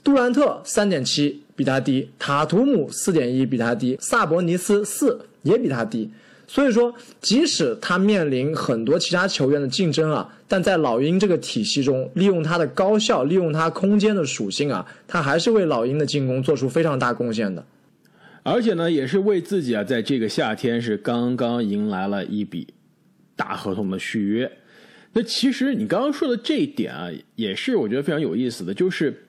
[0.04, 6.12] 杜兰特三点七比他低，塔图姆四点一比他低，萨博尼斯四也比他低。
[6.46, 17.66] 所以说，即使他面临很多其他球员的竞争啊，但在老鹰这个体系中，利用他的高效，利用他空间的属性啊，他还是为老鹰的进攻做出非常大贡献的。
[18.44, 22.68] 而且呢，也是为自己啊，在这个夏天是刚刚迎来了一笔
[23.36, 24.52] 大合同的续约。
[25.14, 29.26] 那其实你刚刚说的这一点啊，也是我觉得非常有意思的，就是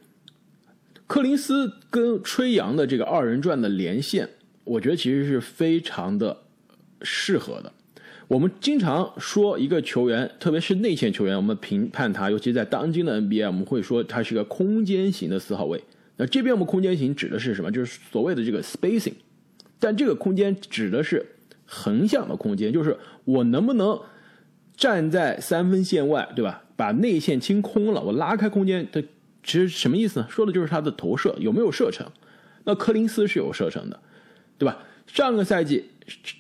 [1.06, 4.28] 柯林斯跟吹杨的这个二人转的连线，
[4.64, 6.38] 我觉得其实是非常的。
[7.04, 7.72] 适合的，
[8.26, 15.80] 我们经常说一个球员，特别是内线球员，我们评判他，尤其在当今的 NBA，我们会说他是个空间型的四号位。
[16.16, 17.70] 那这边我们空间型指的是什么？
[17.70, 19.12] 就是所谓的这个 spacing，
[19.78, 21.24] 但这个空间指的是
[21.66, 24.00] 横向的空间，就是我能不能
[24.76, 26.64] 站在三分线外，对吧？
[26.76, 29.02] 把内线清空了，我拉开空间的，
[29.42, 30.26] 其实什么意思呢？
[30.30, 32.06] 说的就是他的投射有没有射程。
[32.64, 34.00] 那柯林斯是有射程的，
[34.56, 34.78] 对吧？
[35.06, 35.90] 上个赛季。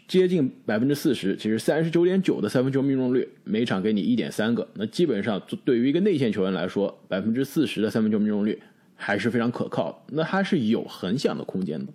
[0.06, 8.60] 接近百分之四十，其实三十九点九的三分球命中率，每场给你一点三个，那基本上对于一个内线球员来说，百分之四十的三分球命中率
[8.94, 11.92] 还是非常可靠，那还是有横向的空间的。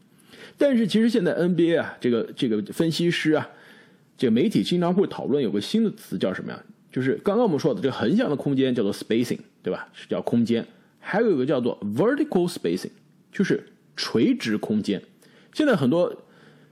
[0.57, 3.47] 但是其实现在 NBA 啊，这个这个分析师啊，
[4.17, 6.63] 这个媒体经常会讨论有个新的词叫什么呀？
[6.91, 9.87] 就是刚刚我们说的这个横向的空间叫做 spacing，对吧？
[9.93, 10.65] 是叫空间，
[10.99, 12.89] 还有一个叫做 vertical spacing，
[13.31, 13.63] 就是
[13.95, 14.99] 垂直空间。
[15.53, 16.23] 现在很多。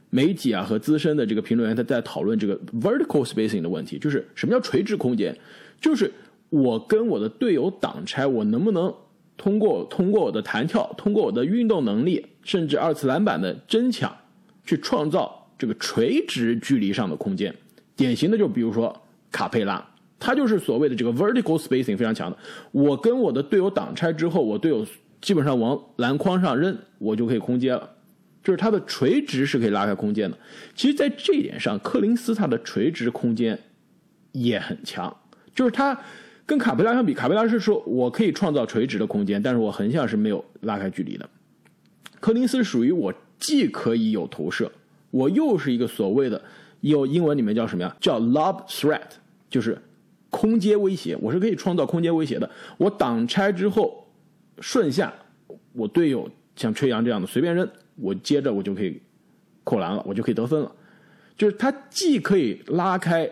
[0.09, 5.37] 媒体啊和资深的这个评论员他在讨论这个 vertical spacing 的问题，就是什么叫垂直空间？
[5.79, 6.11] 就是
[6.49, 8.93] 我跟我的队友挡拆，我能不能
[9.35, 14.15] 通过通过我的弹跳，通过我的运动能力，甚至二次篮板的争抢，
[14.65, 17.53] 去创造这个垂直距离上的空间？
[17.95, 18.95] 典型的就比如说
[19.31, 19.85] 卡佩拉，
[20.17, 22.37] 他就是所谓的这个 vertical spacing 非常强的。
[22.71, 24.85] 我跟我的队友挡拆之后，我队友
[25.19, 27.89] 基本上往篮筐上扔，我就可以空接了。
[28.47, 30.37] 就是它的垂直是可以拉开空间的。
[30.73, 33.59] 其实，在这一点上，柯林斯他的垂直空间
[34.31, 35.13] 也很强。
[35.53, 35.99] 就是他
[36.45, 41.29] 跟卡佩拉相比，卡佩拉是说我可以创造垂直的空间，但是我横向是没有拉开距离的。
[42.21, 44.71] 柯林斯属于我既可以有投射，
[45.11, 46.41] 我又是一个所谓的
[46.79, 47.93] 有英文里面叫什么呀？
[47.99, 49.09] 叫 lob threat，
[49.49, 49.77] 就是
[50.29, 51.17] 空接威胁。
[51.19, 52.49] 我是可以创造空接威胁的。
[52.77, 54.07] 我挡拆之后
[54.61, 55.13] 顺下，
[55.73, 57.69] 我队友像吹杨这样的随便扔。
[57.97, 59.01] 我接着我就可以
[59.63, 60.71] 扣篮了，我就可以得分了。
[61.35, 63.29] 就是它既可以拉开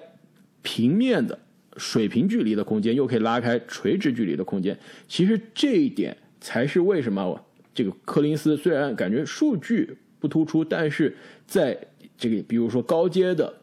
[0.62, 1.38] 平面的
[1.78, 4.78] 水平距离的空间，又可以拉开垂直距离的空间。
[5.08, 7.40] 其实这一点才是为什么
[7.74, 11.16] 这个柯林斯虽然感觉数据不突出，但是
[11.48, 11.78] 在
[12.18, 13.54] 这个比如说高阶的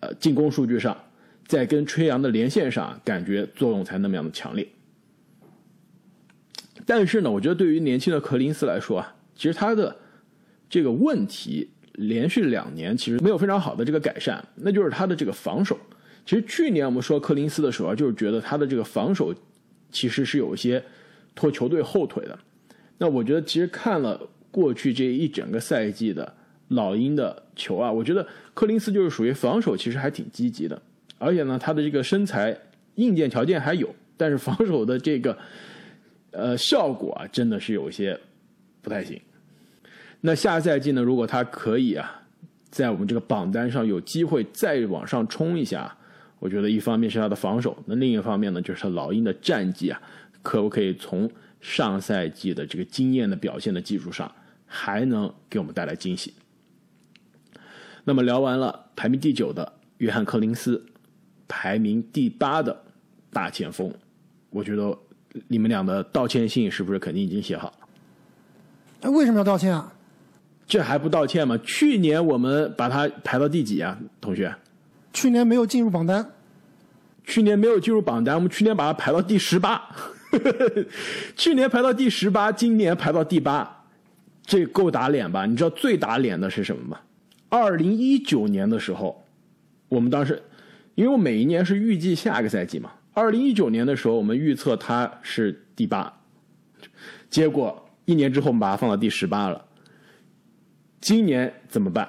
[0.00, 0.96] 呃进攻数据上，
[1.46, 4.66] 在跟吹杨的连线上，感觉作用才那么样的强烈。
[6.86, 9.94] 但是呢，我觉得对于年轻的柯林斯来说啊，其实他的
[10.68, 15.78] 这个问题连续两年其实没有非常好的这个改善，那就是他的这个防守。
[16.24, 19.34] 其实去年我们说柯林斯的时候，就是觉得他的这个防守
[19.90, 20.82] 其实是有一些
[21.34, 22.38] 拖球队后腿的。
[22.98, 26.34] 那我觉得其实看了过去这一整个赛季的
[26.68, 30.80] 老鹰的球啊，我觉得柯林斯就是属于防守其实还挺积极的，
[31.16, 32.54] 而且呢他的这个身材
[32.96, 35.38] 硬件条件还有，但是防守的这个
[36.32, 38.18] 呃效果啊真的是有些
[38.82, 39.18] 不太行。
[40.20, 41.00] 那下赛季呢？
[41.00, 42.22] 如果他可以啊，
[42.70, 45.96] 在我们这个榜单上有机会再往上冲一下，
[46.40, 50.00] 我觉得一方面是他的防守，那另一方面呢，就是老鹰的战绩啊，
[50.42, 54.30] 可不可以从上赛季的这个惊艳的表现的基础上，
[54.66, 56.34] 还能给我们带来惊喜？
[58.04, 60.84] 那么聊完了排名第九的约翰·柯林斯，
[61.46, 62.84] 排名第八的
[63.30, 63.92] 大前锋，
[64.50, 64.98] 我觉得
[65.46, 67.72] 你们俩的道歉信是不是肯定已经写好
[69.02, 69.10] 了？
[69.12, 69.92] 为什么要道歉啊？
[70.68, 71.58] 这还不道歉吗？
[71.64, 74.54] 去年我们把它排到第几啊，同学？
[75.14, 76.30] 去年没有进入榜单。
[77.24, 79.82] 去年没有进入榜单，我们去年把它排到第十八。
[81.34, 83.84] 去年排到第十八，今年排到第八，
[84.44, 85.46] 这够打脸吧？
[85.46, 86.98] 你知道最打脸的是什么吗？
[87.48, 89.24] 二零一九年的时候，
[89.88, 90.42] 我们当时，
[90.94, 92.92] 因为我每一年是预计下个赛季嘛。
[93.14, 96.12] 二零一九年的时候，我们预测它是第八，
[97.30, 99.64] 结果一年之后我们把它放到第十八了。
[101.00, 102.08] 今年怎么办？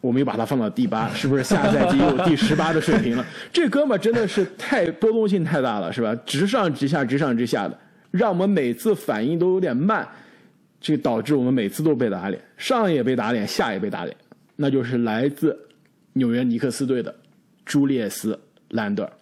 [0.00, 3.26] 我们又把它放到第八， 是不是下赛季又第十八的水平了？
[3.52, 6.14] 这哥们真的是太波动性太大了，是吧？
[6.24, 7.78] 直上直下，直上直下的，
[8.10, 10.08] 让我们每次反应都有点慢，
[10.80, 14.16] 这导致我们每次都被打脸，上也被打脸，下也被打脸。
[14.56, 15.58] 那就是来自
[16.14, 17.14] 纽约尼克斯队的
[17.66, 18.34] 朱列斯·
[18.70, 19.12] 兰德尔。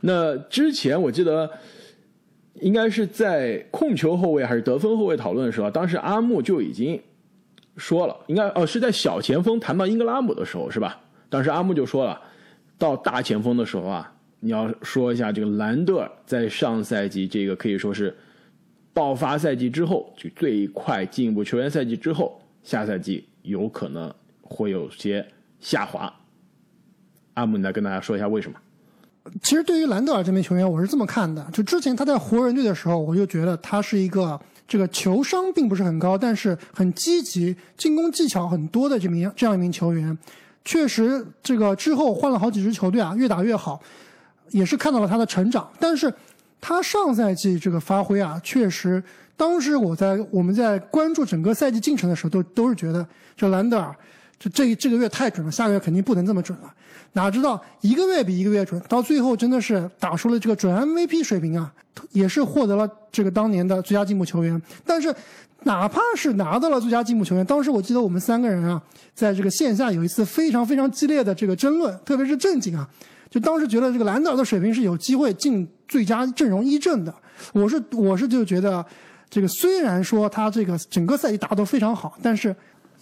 [0.00, 1.50] 那之前我记得
[2.60, 6.98] 应该是在控球后卫还是得分后卫讨论的时候，当时阿木就已经。
[7.76, 11.00] 说了，应该哦是在小前锋谈到英格拉姆的时候是吧？
[11.30, 12.20] 当时阿木就说了，
[12.76, 18.14] 到大前锋的时候啊，你要说一下这个兰德尔在上赛季这个可以说是
[18.92, 25.26] 爆发赛季之后，就最快进步球员赛季之后，下赛季有可能会有些
[25.58, 26.12] 下滑。
[27.34, 28.58] 阿木，你来跟大家说一下为什么？
[29.40, 34.38] 其实对于兰德尔这名球员，我是这么看的，就之前他在湖人队的时候，我就觉得他是一个。
[34.66, 40.16] 这个球商并不是很高，但是很积极，进攻技巧很多的这名这样一名球员，
[40.64, 43.80] 确实这个之后换了好几支球队啊，越打越好，
[44.50, 45.70] 也是看到了他的成长。
[45.78, 46.12] 但是
[46.60, 49.02] 他上赛季这个发挥啊，确实，
[49.36, 53.06] 当时我在我们在关注整个赛季进程的时候，都都是觉得
[53.36, 53.94] 这兰德尔。
[54.38, 56.74] 这这这个月太准了，下个月肯定不能这么准了。
[57.14, 61.72] 哪知道一个月比一个月准，到最后真的是打出了这个准 MVP 水平啊，
[62.12, 64.60] 也是获得了这个当年的最佳进步球员。
[64.84, 65.14] 但是，
[65.64, 68.82] 哪怕是拿到了最佳进步球员，当时我记得我们三个人啊，
[69.14, 72.88] 在这个线下有一次非常非常激烈的这个争论，特别是正经啊，
[73.30, 77.14] 就当时觉得这个兰德尔的水平是有机会进最佳阵容一阵的。
[77.52, 78.84] 我是我是就觉得，
[79.28, 82.54] 这个虽然说他这个整个赛季打得非常好，但是。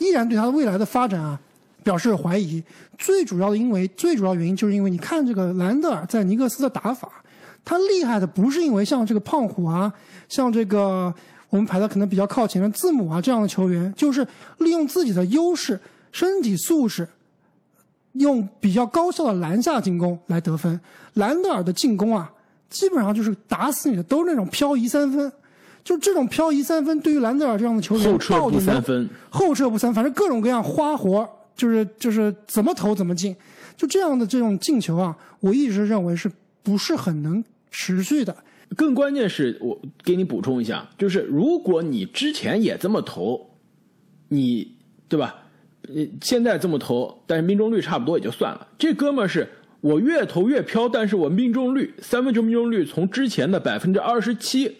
[0.02, 1.38] 依然对他的未来的发展啊
[1.82, 2.62] 表示怀疑。
[2.98, 7.08] 最主要的因为最主要原因就是因为你看这个兰德尔在尼克斯的打法，
[7.64, 9.92] 他厉害的不是因为像这个胖虎啊，
[10.28, 11.12] 像这个
[11.48, 14.26] 我们排的可能比较靠前的字母啊这样的球员，就是
[14.58, 15.80] 利用自己的优势
[16.12, 17.08] 身体素质，
[18.12, 20.80] 用比较高效的篮下进攻来得分。
[21.14, 22.30] 兰德尔的进攻啊，
[22.68, 25.32] 基本上就是打死你的，都是那种漂移三分。
[25.82, 33.34] 就这种漂移三分，对于兰德尔这样的球员，后撤不三分，后撤不三，反正各种各样花活，就是就是怎么投怎么进，
[33.76, 36.30] 就这样的这种进球啊，我一直认为是
[36.62, 38.36] 不是很能持续的。
[38.76, 43.50] 更关键是我给你补充一下，就是如果你之前也这么投，
[44.28, 44.76] 你
[45.08, 45.34] 对吧？
[45.88, 48.68] 你现在这么投，但是命中率差不多也就算了。
[48.78, 49.48] 这哥们儿是
[49.80, 54.76] 我越投越飘，但是我命中率三分球命中率从之前的百分之二十七，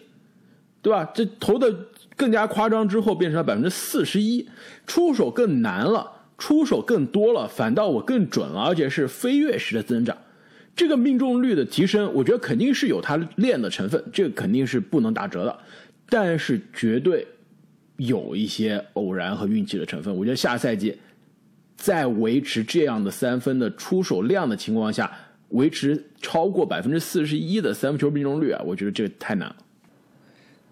[0.81, 1.11] 对吧？
[1.13, 1.75] 这投的
[2.15, 4.47] 更加夸张之后变成了百分之四十一，
[4.87, 6.10] 出手更难了，
[6.41, 10.17] 出手更多了，反倒我更准了，而且是飞跃式的增长。
[10.75, 15.55] 这个命中率的提升，我觉得肯定是有他练的成分，这个肯定是不能打折的，
[16.09, 17.27] 但是绝对
[17.97, 20.11] 有一些偶然和运气的成分。
[20.17, 20.97] 我觉得下赛季
[21.75, 25.15] 在维持这样的三分的出手量的情况下，
[25.49, 29.55] 维持超过百分之四十一的三分球命中率啊，我觉得这个太难了。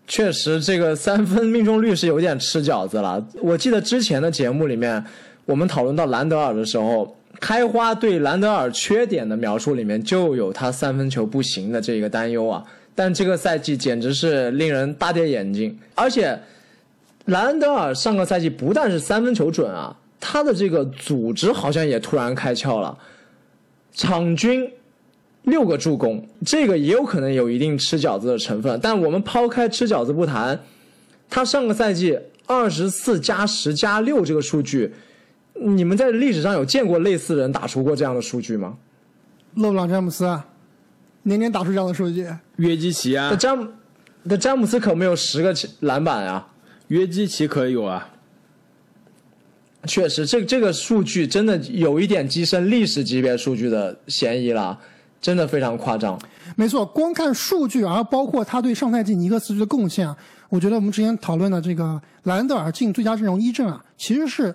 [0.08, 3.24] 确实，这个三分命中率是有点吃饺子了。
[3.44, 5.06] 我记得之前的节目里面，
[5.50, 7.16] 我们讨论到兰德尔的时候。
[7.40, 12.62] 开花对兰德尔缺点的描述里面就有他三分球不行的这个担忧啊，
[12.94, 15.80] 但这个赛季简直是令人大跌眼镜。
[15.96, 16.38] 而且，
[17.28, 22.98] 兰德尔上个赛季不但是三分球准啊，他的这个组织好像也突然开窍了，
[23.94, 24.70] 场均
[25.44, 28.78] 六个助攻，这个也有可能有一定吃饺子的成分。
[28.84, 30.60] 但我们抛开吃饺子不谈，
[31.30, 34.94] 他上个赛季二十四加十加六这个数据。
[35.60, 38.78] 你们在历史上有见过类似人打出过这样的数据吗？
[39.56, 40.46] 勒布朗詹姆斯啊，
[41.24, 42.28] 年年打出这样的数据。
[42.58, 43.68] 约基奇啊那，詹姆，
[44.24, 46.48] 那詹姆斯可没有十个篮板啊。
[46.88, 48.10] 约基奇可以有啊。
[49.86, 54.78] 确实，这这个数据真的有一点跻身历史级别数据的嫌疑了，
[55.22, 56.20] 真的非常夸张。
[56.56, 60.18] 没错，光看数据，然后包括他对上赛季尼克斯的贡献啊，
[60.50, 64.54] 我觉得我们之前讨论的这个兰德尔进最佳阵容一阵啊，其实是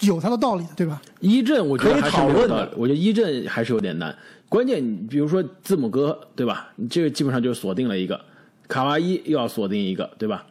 [0.00, 1.00] 有他的道理的，对吧？
[1.20, 4.16] 一阵我觉得还是有道理，我觉得一阵还是有点难。
[4.48, 6.68] 关键你比如说字母哥，对吧？
[6.76, 8.20] 你这个基本上就锁定了一个，
[8.66, 10.44] 卡哇伊又要锁定一个，对吧？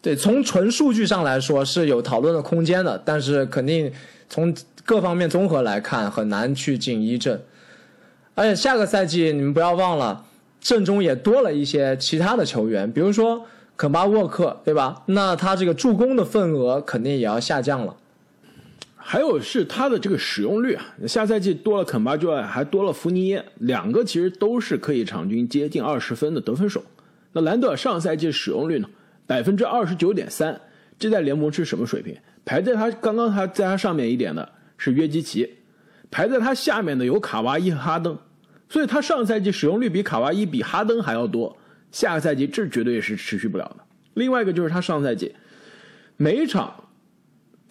[0.00, 3.90] 对，从纯数据上来说是有讨论的空间的，但是肯定
[4.28, 4.54] 从
[4.84, 7.42] 各方面综合来看，很难去进一阵。
[8.34, 10.24] 而且下个赛季你们不要忘了，
[10.60, 15.02] 阵中也多了一些其他的球员，比如说肯巴沃克，对吧？
[15.06, 17.96] 那他这个助攻的份额肯定也要下降了。
[19.06, 26.82] 还有是他的这个使用率啊，下赛季多了肯巴之外，还多了福尼耶，两个其实都是可以场均接近二十分的得分手。
[27.32, 28.88] 那兰德尔上赛季使用率呢，
[29.26, 30.58] 百分之二十九点三，
[30.98, 32.16] 这在联盟是什么水平？
[32.46, 35.50] 排在他刚刚他在他上面一点的是约基奇，
[36.10, 38.18] 排在他下面的有卡哇伊和哈登，
[38.70, 41.54] 所以他上赛季使用率比卡哇伊比哈登还要多。
[41.92, 43.84] 下个赛季这绝对是持续不了的。
[44.14, 45.34] 另外一个就是他上赛季
[46.16, 46.83] 每一场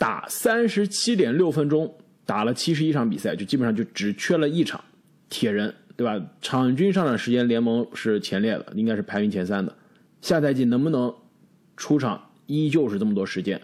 [0.04, 1.96] 打三十七点六分钟，
[2.26, 4.84] 打了七十一场比赛，就基本上就只缺了一场，
[5.30, 6.22] 铁人对吧？
[6.42, 9.74] 场均上场时间联盟是前列的，应该是排名前三的。
[10.20, 11.16] 下赛季能不能
[11.78, 13.62] 出场依旧是这么多时间，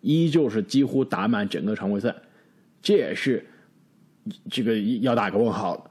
[0.00, 2.14] 依旧是几乎打满整个常规赛，
[2.80, 3.44] 这也是
[4.50, 5.90] 这个要打个问号的。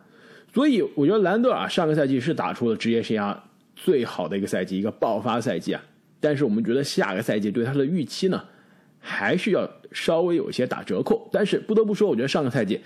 [0.52, 3.38] 所以我觉得兰德尔上个赛季是打出了职业生涯
[3.76, 5.84] 最好的一个赛季，一个爆发赛季啊。
[6.20, 8.44] 但是我们觉得下个赛季对他的预期呢，
[8.98, 11.30] 还是要稍微有一些打折扣。
[11.32, 12.80] 但是不得不说，我觉得上个赛季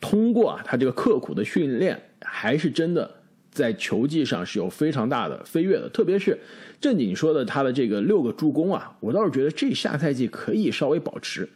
[0.00, 3.10] 通过啊他这个刻苦的训练，还是真的
[3.50, 5.88] 在球技上是有非常大的飞跃的。
[5.88, 6.38] 特别是
[6.80, 11.48] 正经说的他的这个六个助攻啊，我倒是觉得这下赛季可以稍微保持。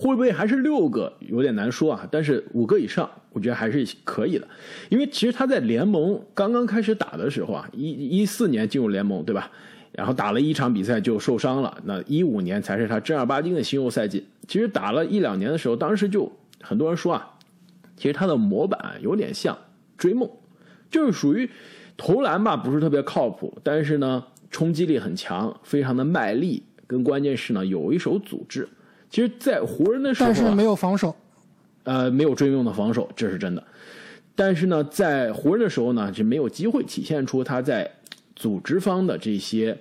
[0.00, 2.08] 会不会还是六个有点难说啊？
[2.08, 4.46] 但是五个以上，我觉得还是可以的。
[4.90, 9.50] 因为其实他在联盟刚刚开始打的时候啊，一一四年进入联盟，对吧？
[9.92, 11.76] 然后打了一场比赛就受伤了。
[11.84, 14.26] 那一五年才是他正儿八经的新秀赛季。
[14.46, 16.30] 其实打了一两年的时候，当时就
[16.62, 17.34] 很多人说啊，
[17.96, 19.56] 其实他的模板有点像
[19.96, 20.28] 追梦，
[20.90, 21.50] 就是属于
[21.96, 28.68] 投篮吧不是特别靠谱，但是呢冲击力很强，非常的卖力，跟关键是呢有一手组织。
[29.10, 31.14] 其实，在湖人的时候、啊，但是没有防守。
[31.84, 33.64] 呃，没有追梦的防守，这是真的。
[34.34, 37.90] 但是呢，在湖人的时候呢，就没有机会体现出他在
[38.38, 39.76] 组织方的这些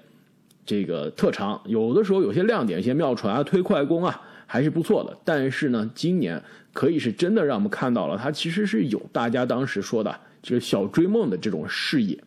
[0.65, 1.61] 这个特长。
[1.65, 5.15] 有的时候有些亮点，一些妙传啊、推快攻啊，还是不错的。
[5.23, 6.43] 但是呢，今年
[6.73, 12.21] 可以是真的让我们看到了，他其实是有大家当时说的就是小追梦的这种视野。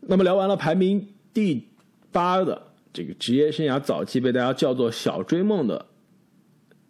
[0.00, 1.66] 那么聊完了排名第
[2.12, 2.62] 八的
[2.92, 5.84] 这个职业生涯早期被大家叫做小追梦的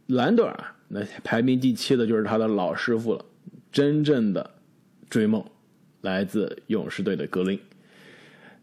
[0.07, 3.25] 兰德尔，那排名第七的就是他的老师傅了，
[3.73, 4.51] 真正的
[5.09, 5.43] 追梦
[6.03, 7.59] 来自勇士队的格林。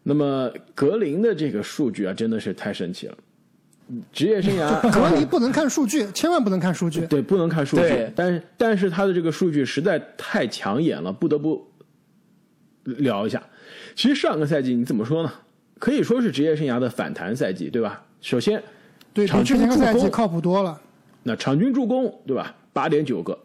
[0.04, 3.18] 那么格林的这个数据啊，真的是太神奇了。
[4.12, 7.06] 职业生涯， 格林不能看数据，千万不能看数据。
[7.08, 8.14] 对，不能看数据对。
[8.16, 11.66] 但是但是他的这个数据实在太抢眼了，不得不
[12.84, 13.42] 聊一下。
[13.96, 15.32] 其实上个赛季你怎么说呢？
[15.80, 18.02] 可以说是职业生涯的反弹赛季，对吧？
[18.22, 18.62] 首先，
[19.14, 20.80] 对，比场均之前个助攻赛季靠谱多了。
[21.24, 22.56] 那场均助攻，对吧？
[22.72, 23.38] 八点九个，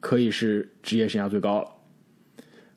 [0.00, 1.68] 可以是职业生涯最高了。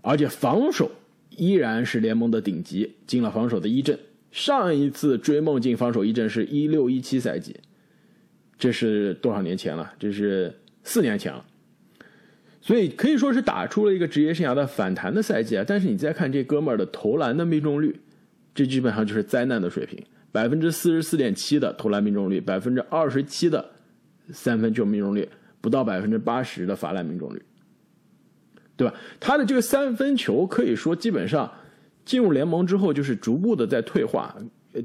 [0.01, 0.91] 而且防守
[1.37, 3.97] 依然是联盟的顶级，进了防守的一阵。
[4.31, 7.55] 上一次追梦进防守一阵是一六一七赛季，
[8.57, 9.93] 这是多少年前了？
[9.99, 10.53] 这是
[10.83, 11.45] 四年前了。
[12.61, 15.65] 所以可以说是打出了一个职业生涯的反弹的赛季啊。
[15.67, 17.99] 但是你再看这哥们儿的投篮的命中率，
[18.53, 19.99] 这基本上就是灾难的水平，
[20.31, 23.71] 百分之四十四点七的投篮命中率，百分之二十七的
[24.29, 25.27] 三分球命中率，
[25.59, 27.41] 不到百分之八十的罚篮命中率，
[28.81, 28.95] 对吧？
[29.19, 31.51] 他的这个三分球可以说基本上
[32.03, 34.35] 进入联盟之后就是逐步的在退化。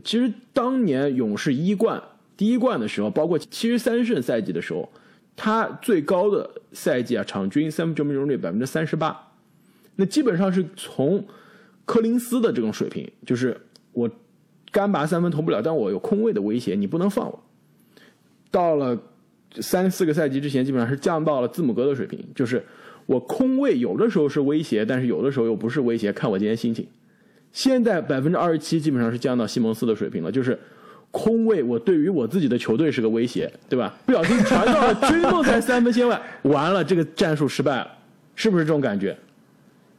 [0.05, 2.03] 其实当年勇士一冠
[2.37, 4.87] 第一冠的时候，包括七十三胜赛季的时候，
[5.35, 9.17] 他最高的赛季啊，场均三分球命中率百分之三十八，
[9.95, 11.25] 那基本上是从
[11.85, 13.59] 柯林斯的这种水平，就是
[13.93, 14.11] 我
[14.71, 17.43] 干拔三分投不了，但我有空位的威胁，你不能放我。
[18.51, 18.99] 到了
[19.61, 22.63] 三四个赛季之前，基本上是降到了字母哥的水平，就是
[23.07, 26.87] 我空位有的时候是威胁，但是有的时候又不是威胁，看我今天心情。
[27.53, 30.59] 现在百分之二十七基本上是降到西蒙斯的水平了，就是
[31.11, 33.97] 空位我对于我自己的球队是个威胁，对吧？
[34.05, 37.91] 不小心传到了追梦在三分线外，完了这个战术失败了，
[38.35, 39.17] 是不是这种感觉？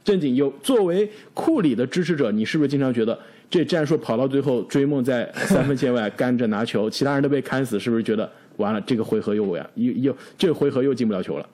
[0.04, 3.18] 正经有作为库里的支持者，你是不是经常觉得
[3.50, 11.50] 这战术跑到最后，追梦在三分线外干着拿球，其他人都被砍死，是不是觉得完了这个回合又完又又这回合又进不了球了？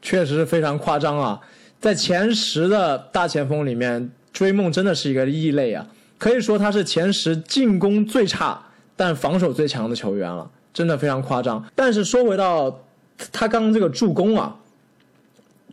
[0.00, 1.40] 确实是非常夸张啊！
[1.80, 5.86] 在前十的大前锋里面，追梦真的是一个异类啊，
[6.18, 8.60] 可以说他是前十进攻最差
[8.96, 11.64] 但防守最强的球员了，真的非常夸张。
[11.74, 12.80] 但是说回到
[13.32, 14.56] 他刚刚这个助攻啊，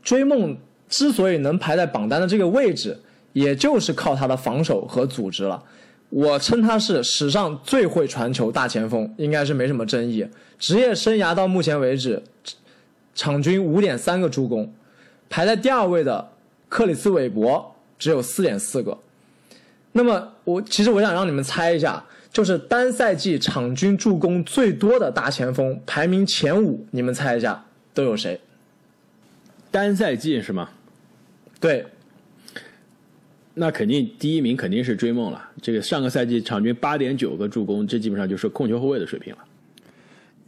[0.04, 0.56] 追梦
[0.88, 3.00] 之所以能排在榜单的这个位置，
[3.34, 5.64] 也就是靠他的防守和组织了。
[6.10, 10.26] 我称他是史上最会传球大前锋，应该是没什么争议。
[10.60, 12.22] 职业生涯到目前为止，
[13.16, 14.72] 场均五点三个助攻，
[15.30, 16.30] 排在第二位的
[16.70, 18.96] 克里斯韦伯只有四点四个。
[19.94, 28.40] 那么我其实我想让你们猜一下，就是单赛季场均助攻最多的大前锋排名前五，你们猜一下都有谁？
[29.72, 30.70] 单赛季是吗？
[31.62, 31.86] 对，
[33.54, 35.50] 那肯定第一名肯定是追梦了。
[35.62, 39.40] 这个上个赛季场均八点九个助攻，这基本上就是控球后卫的水平了。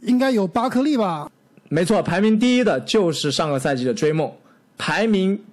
[0.02, 1.32] 应该有巴克利吧？
[1.68, 4.32] 没错，排名第一的就是上个赛季的追梦，
[4.76, 5.44] 排名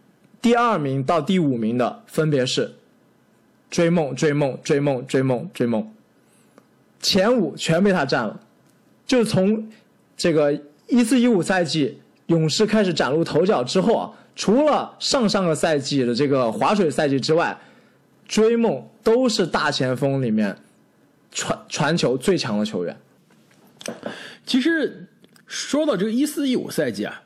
[0.42, 2.74] 第二名到第五名的分别是
[3.70, 5.92] 追梦、追梦、追梦、追梦、追梦，
[7.02, 8.40] 前五全被他占了。
[9.06, 9.70] 就从
[10.16, 10.58] 这个
[10.88, 17.58] 一四一五赛季勇士开始崭露头角之后啊，除了上上个赛季的这个划水赛季之外，
[18.28, 20.58] 追梦都是大前锋里面
[21.32, 22.98] 传传球最强的球员。
[24.46, 25.06] 其实
[25.48, 27.22] 说到这个一四一五赛季啊，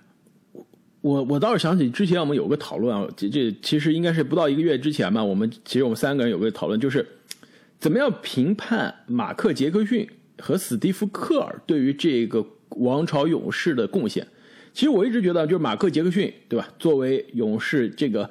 [1.01, 7.07] 我我倒是想起之前我们有个讨论啊，这这其实应该是不到一个月之前吧，我们其实我们三个人有个讨论，就是
[7.79, 10.07] 怎么样评判马克杰克逊
[10.39, 14.27] 和史蒂夫科尔对于这个王朝勇士的贡献。
[14.73, 18.29] 其实我一直觉得，就是马克杰克逊对吧，作为勇士这个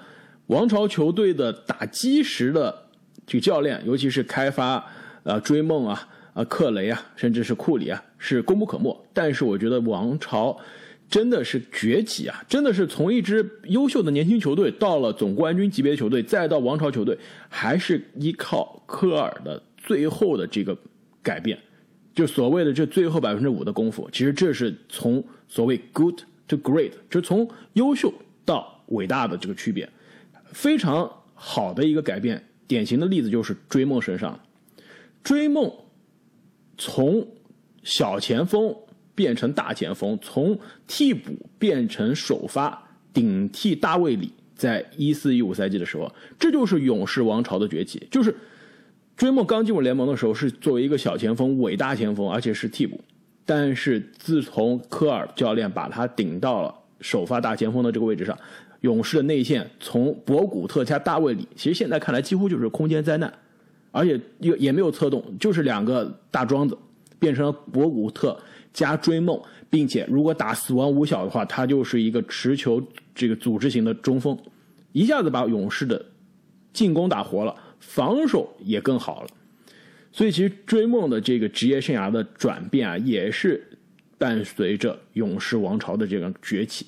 [0.49, 2.85] 王朝球队的打基石的
[3.27, 4.85] 这个教练，尤其是开发
[5.23, 6.09] 呃追梦啊。
[6.35, 8.95] 啊，克雷啊，甚至是库里啊，是功不可没。
[9.15, 10.59] 但是我觉得王朝
[11.09, 17.17] 真的是崛起啊，真的是从一支优秀的年轻球队到了总冠军级别的球队，再到王朝球队，
[17.49, 20.77] 还是依靠科尔的最后的这个
[21.23, 21.59] 改变，
[22.15, 24.09] 就所谓的这最后百分之五的功夫。
[24.13, 28.13] 其实这是从所谓 good to great，就从优秀
[28.45, 29.89] 到伟大的这个区别，
[30.53, 32.45] 非常好的一个改变。
[32.67, 34.39] 典型的例子就是追梦身上，
[35.23, 35.73] 追梦。
[36.81, 37.27] 从
[37.89, 38.75] 小前锋
[39.15, 42.79] 变成大前锋，从替补变成首发，
[43.15, 48.07] 顶替大卫里，在一四一五赛季的时候，这就是勇士王朝的崛起。
[48.11, 48.37] 就是
[49.17, 53.01] 追梦刚进入联盟的时候，是作为一个小前锋、伟大前锋，而且是替补。
[53.47, 58.39] 但是自从科尔教练把他顶到了首发大前锋的这个位置上，
[58.83, 63.33] 勇士的内线从博古特加大卫里，其实现在看来几乎就是空间灾难。
[63.91, 66.77] 而且也也没有策动，就是两个大桩子，
[67.19, 68.39] 变成了博古特
[68.73, 72.83] 加追梦，并且如果打死亡五小的话，他就是一个持球
[73.15, 74.39] 这个组织型的中锋，
[74.93, 76.05] 一下子把勇士的
[76.73, 79.29] 进攻打活了，防守也更好了。
[80.11, 83.63] 所以其实追梦的这个职业生涯的转变啊，也是
[84.17, 86.87] 伴随着勇士王朝的这个崛起。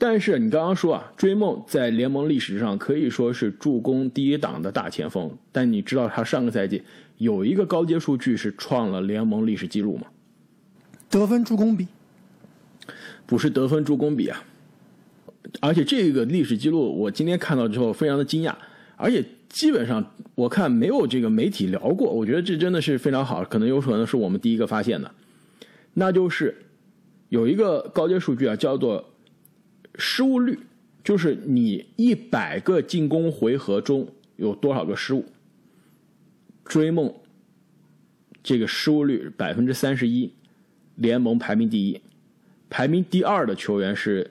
[0.00, 6.82] 但是你刚刚说啊，追梦在联盟历史上可以说是助攻第一档的大前锋，但你知道他上个赛季
[7.18, 10.06] 有一个高阶数据是创了联盟历史记录吗？
[11.10, 11.86] 得分助攻比
[13.26, 14.42] 不是得分助攻比啊，
[15.60, 18.54] 而且这个历史记录我今天看到之后非常的惊讶，
[18.96, 25.10] 而且基本上我看没有这个媒体聊过，我觉得这真的是非常好，可能有可能是我们第一个发现的，
[25.94, 26.56] 那就是
[27.28, 29.04] 有一个高阶数据啊，叫做。
[30.00, 30.56] 失误率
[31.02, 34.06] 就是你一百个进攻回合中
[34.36, 35.24] 有多少个失误。
[36.68, 37.12] 追梦
[38.42, 40.32] 这个失误率百分之三十一，
[40.96, 42.00] 联盟排名第一，
[42.68, 44.30] 排名第二的球员是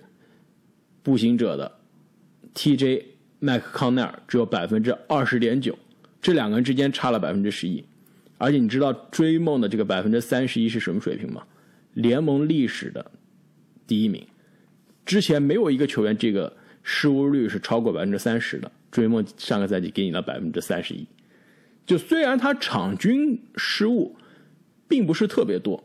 [1.02, 1.80] 步行者的
[2.54, 3.04] TJ
[3.40, 5.78] 麦克康奈尔，只有百分之二十点九，
[6.22, 7.84] 这两个人之间差了百分之十一。
[8.38, 11.44] 而且你知道追梦的这个百分之三十一是什么水平吗？
[11.94, 13.12] 联盟历史的
[13.88, 14.24] 第一名。
[15.04, 18.72] 之前没有一个球员这个失误率是超过百分之三十的。
[18.92, 21.06] 追梦上个赛季给你了百分之三十一，
[21.88, 24.16] 就虽然他场均失误
[24.88, 25.84] 并不是特别多，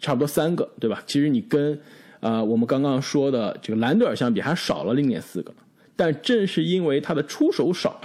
[0.00, 1.02] 差不多三个，对吧？
[1.06, 1.80] 其实你跟
[2.18, 5.54] 啊我们刚刚说的这个兰德尔相比还少了零点四个，
[5.94, 8.00] 但正是因为他的出手少，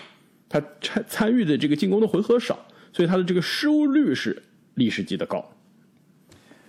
[0.48, 4.44] 他参参与的这个进攻的回合少，所以他的这个失误率是
[4.76, 5.52] 历史级的高。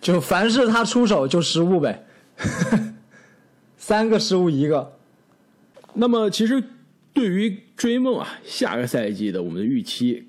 [0.00, 2.06] 就凡是他出手就失误呗。
[3.76, 4.92] 三个失误一个，
[5.94, 6.62] 那么其实
[7.16, 10.22] 对于追梦啊，下个赛季的我们的预期，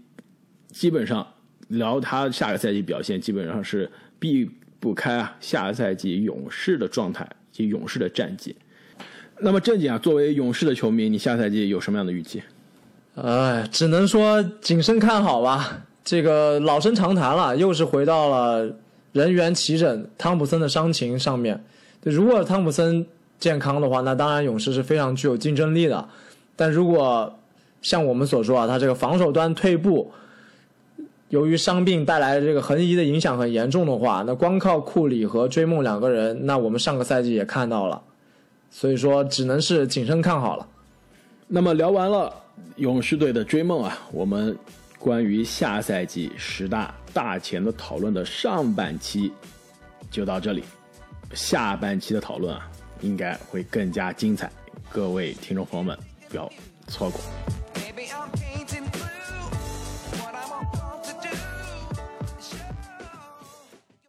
[0.70, 1.28] 基本上
[1.68, 8.56] 聊他下个赛季表现，基本上是避不开啊下个赛季勇士的状态及勇士的战绩。
[9.42, 12.42] 那么正经啊，作为勇士的球迷，你下赛季有什么样的预期？
[13.16, 15.86] 哎，只能说谨慎看好吧。
[16.06, 18.74] 这个老生常谈了，又是回到了
[19.12, 21.62] 人员齐整，汤普森的伤情上面。
[22.04, 23.06] 如果汤普森。
[23.40, 26.10] 健康的话，那当然勇士是非常具有竞争力的。
[26.58, 27.40] 但如果
[27.82, 30.12] 像我们所说啊，他这个防守端退步，
[31.30, 38.02] 由于伤病带来的这个横移的影响很严重的话，那光靠库里和追梦两个人，那我们上个赛季也看到了，
[38.70, 40.68] 所以说只能是谨慎看好了。
[41.48, 42.34] 那么聊完了
[42.76, 44.58] 勇士队的追梦啊，我们
[45.00, 49.32] 关于下赛季十大大前的讨论的上半期
[50.12, 50.64] 就到这里，
[51.34, 52.68] 下半期的讨论啊。
[53.02, 54.52] 应该会更加精彩，
[54.92, 55.96] 各位听众朋友们
[56.30, 56.52] 不要
[56.88, 57.22] 错过。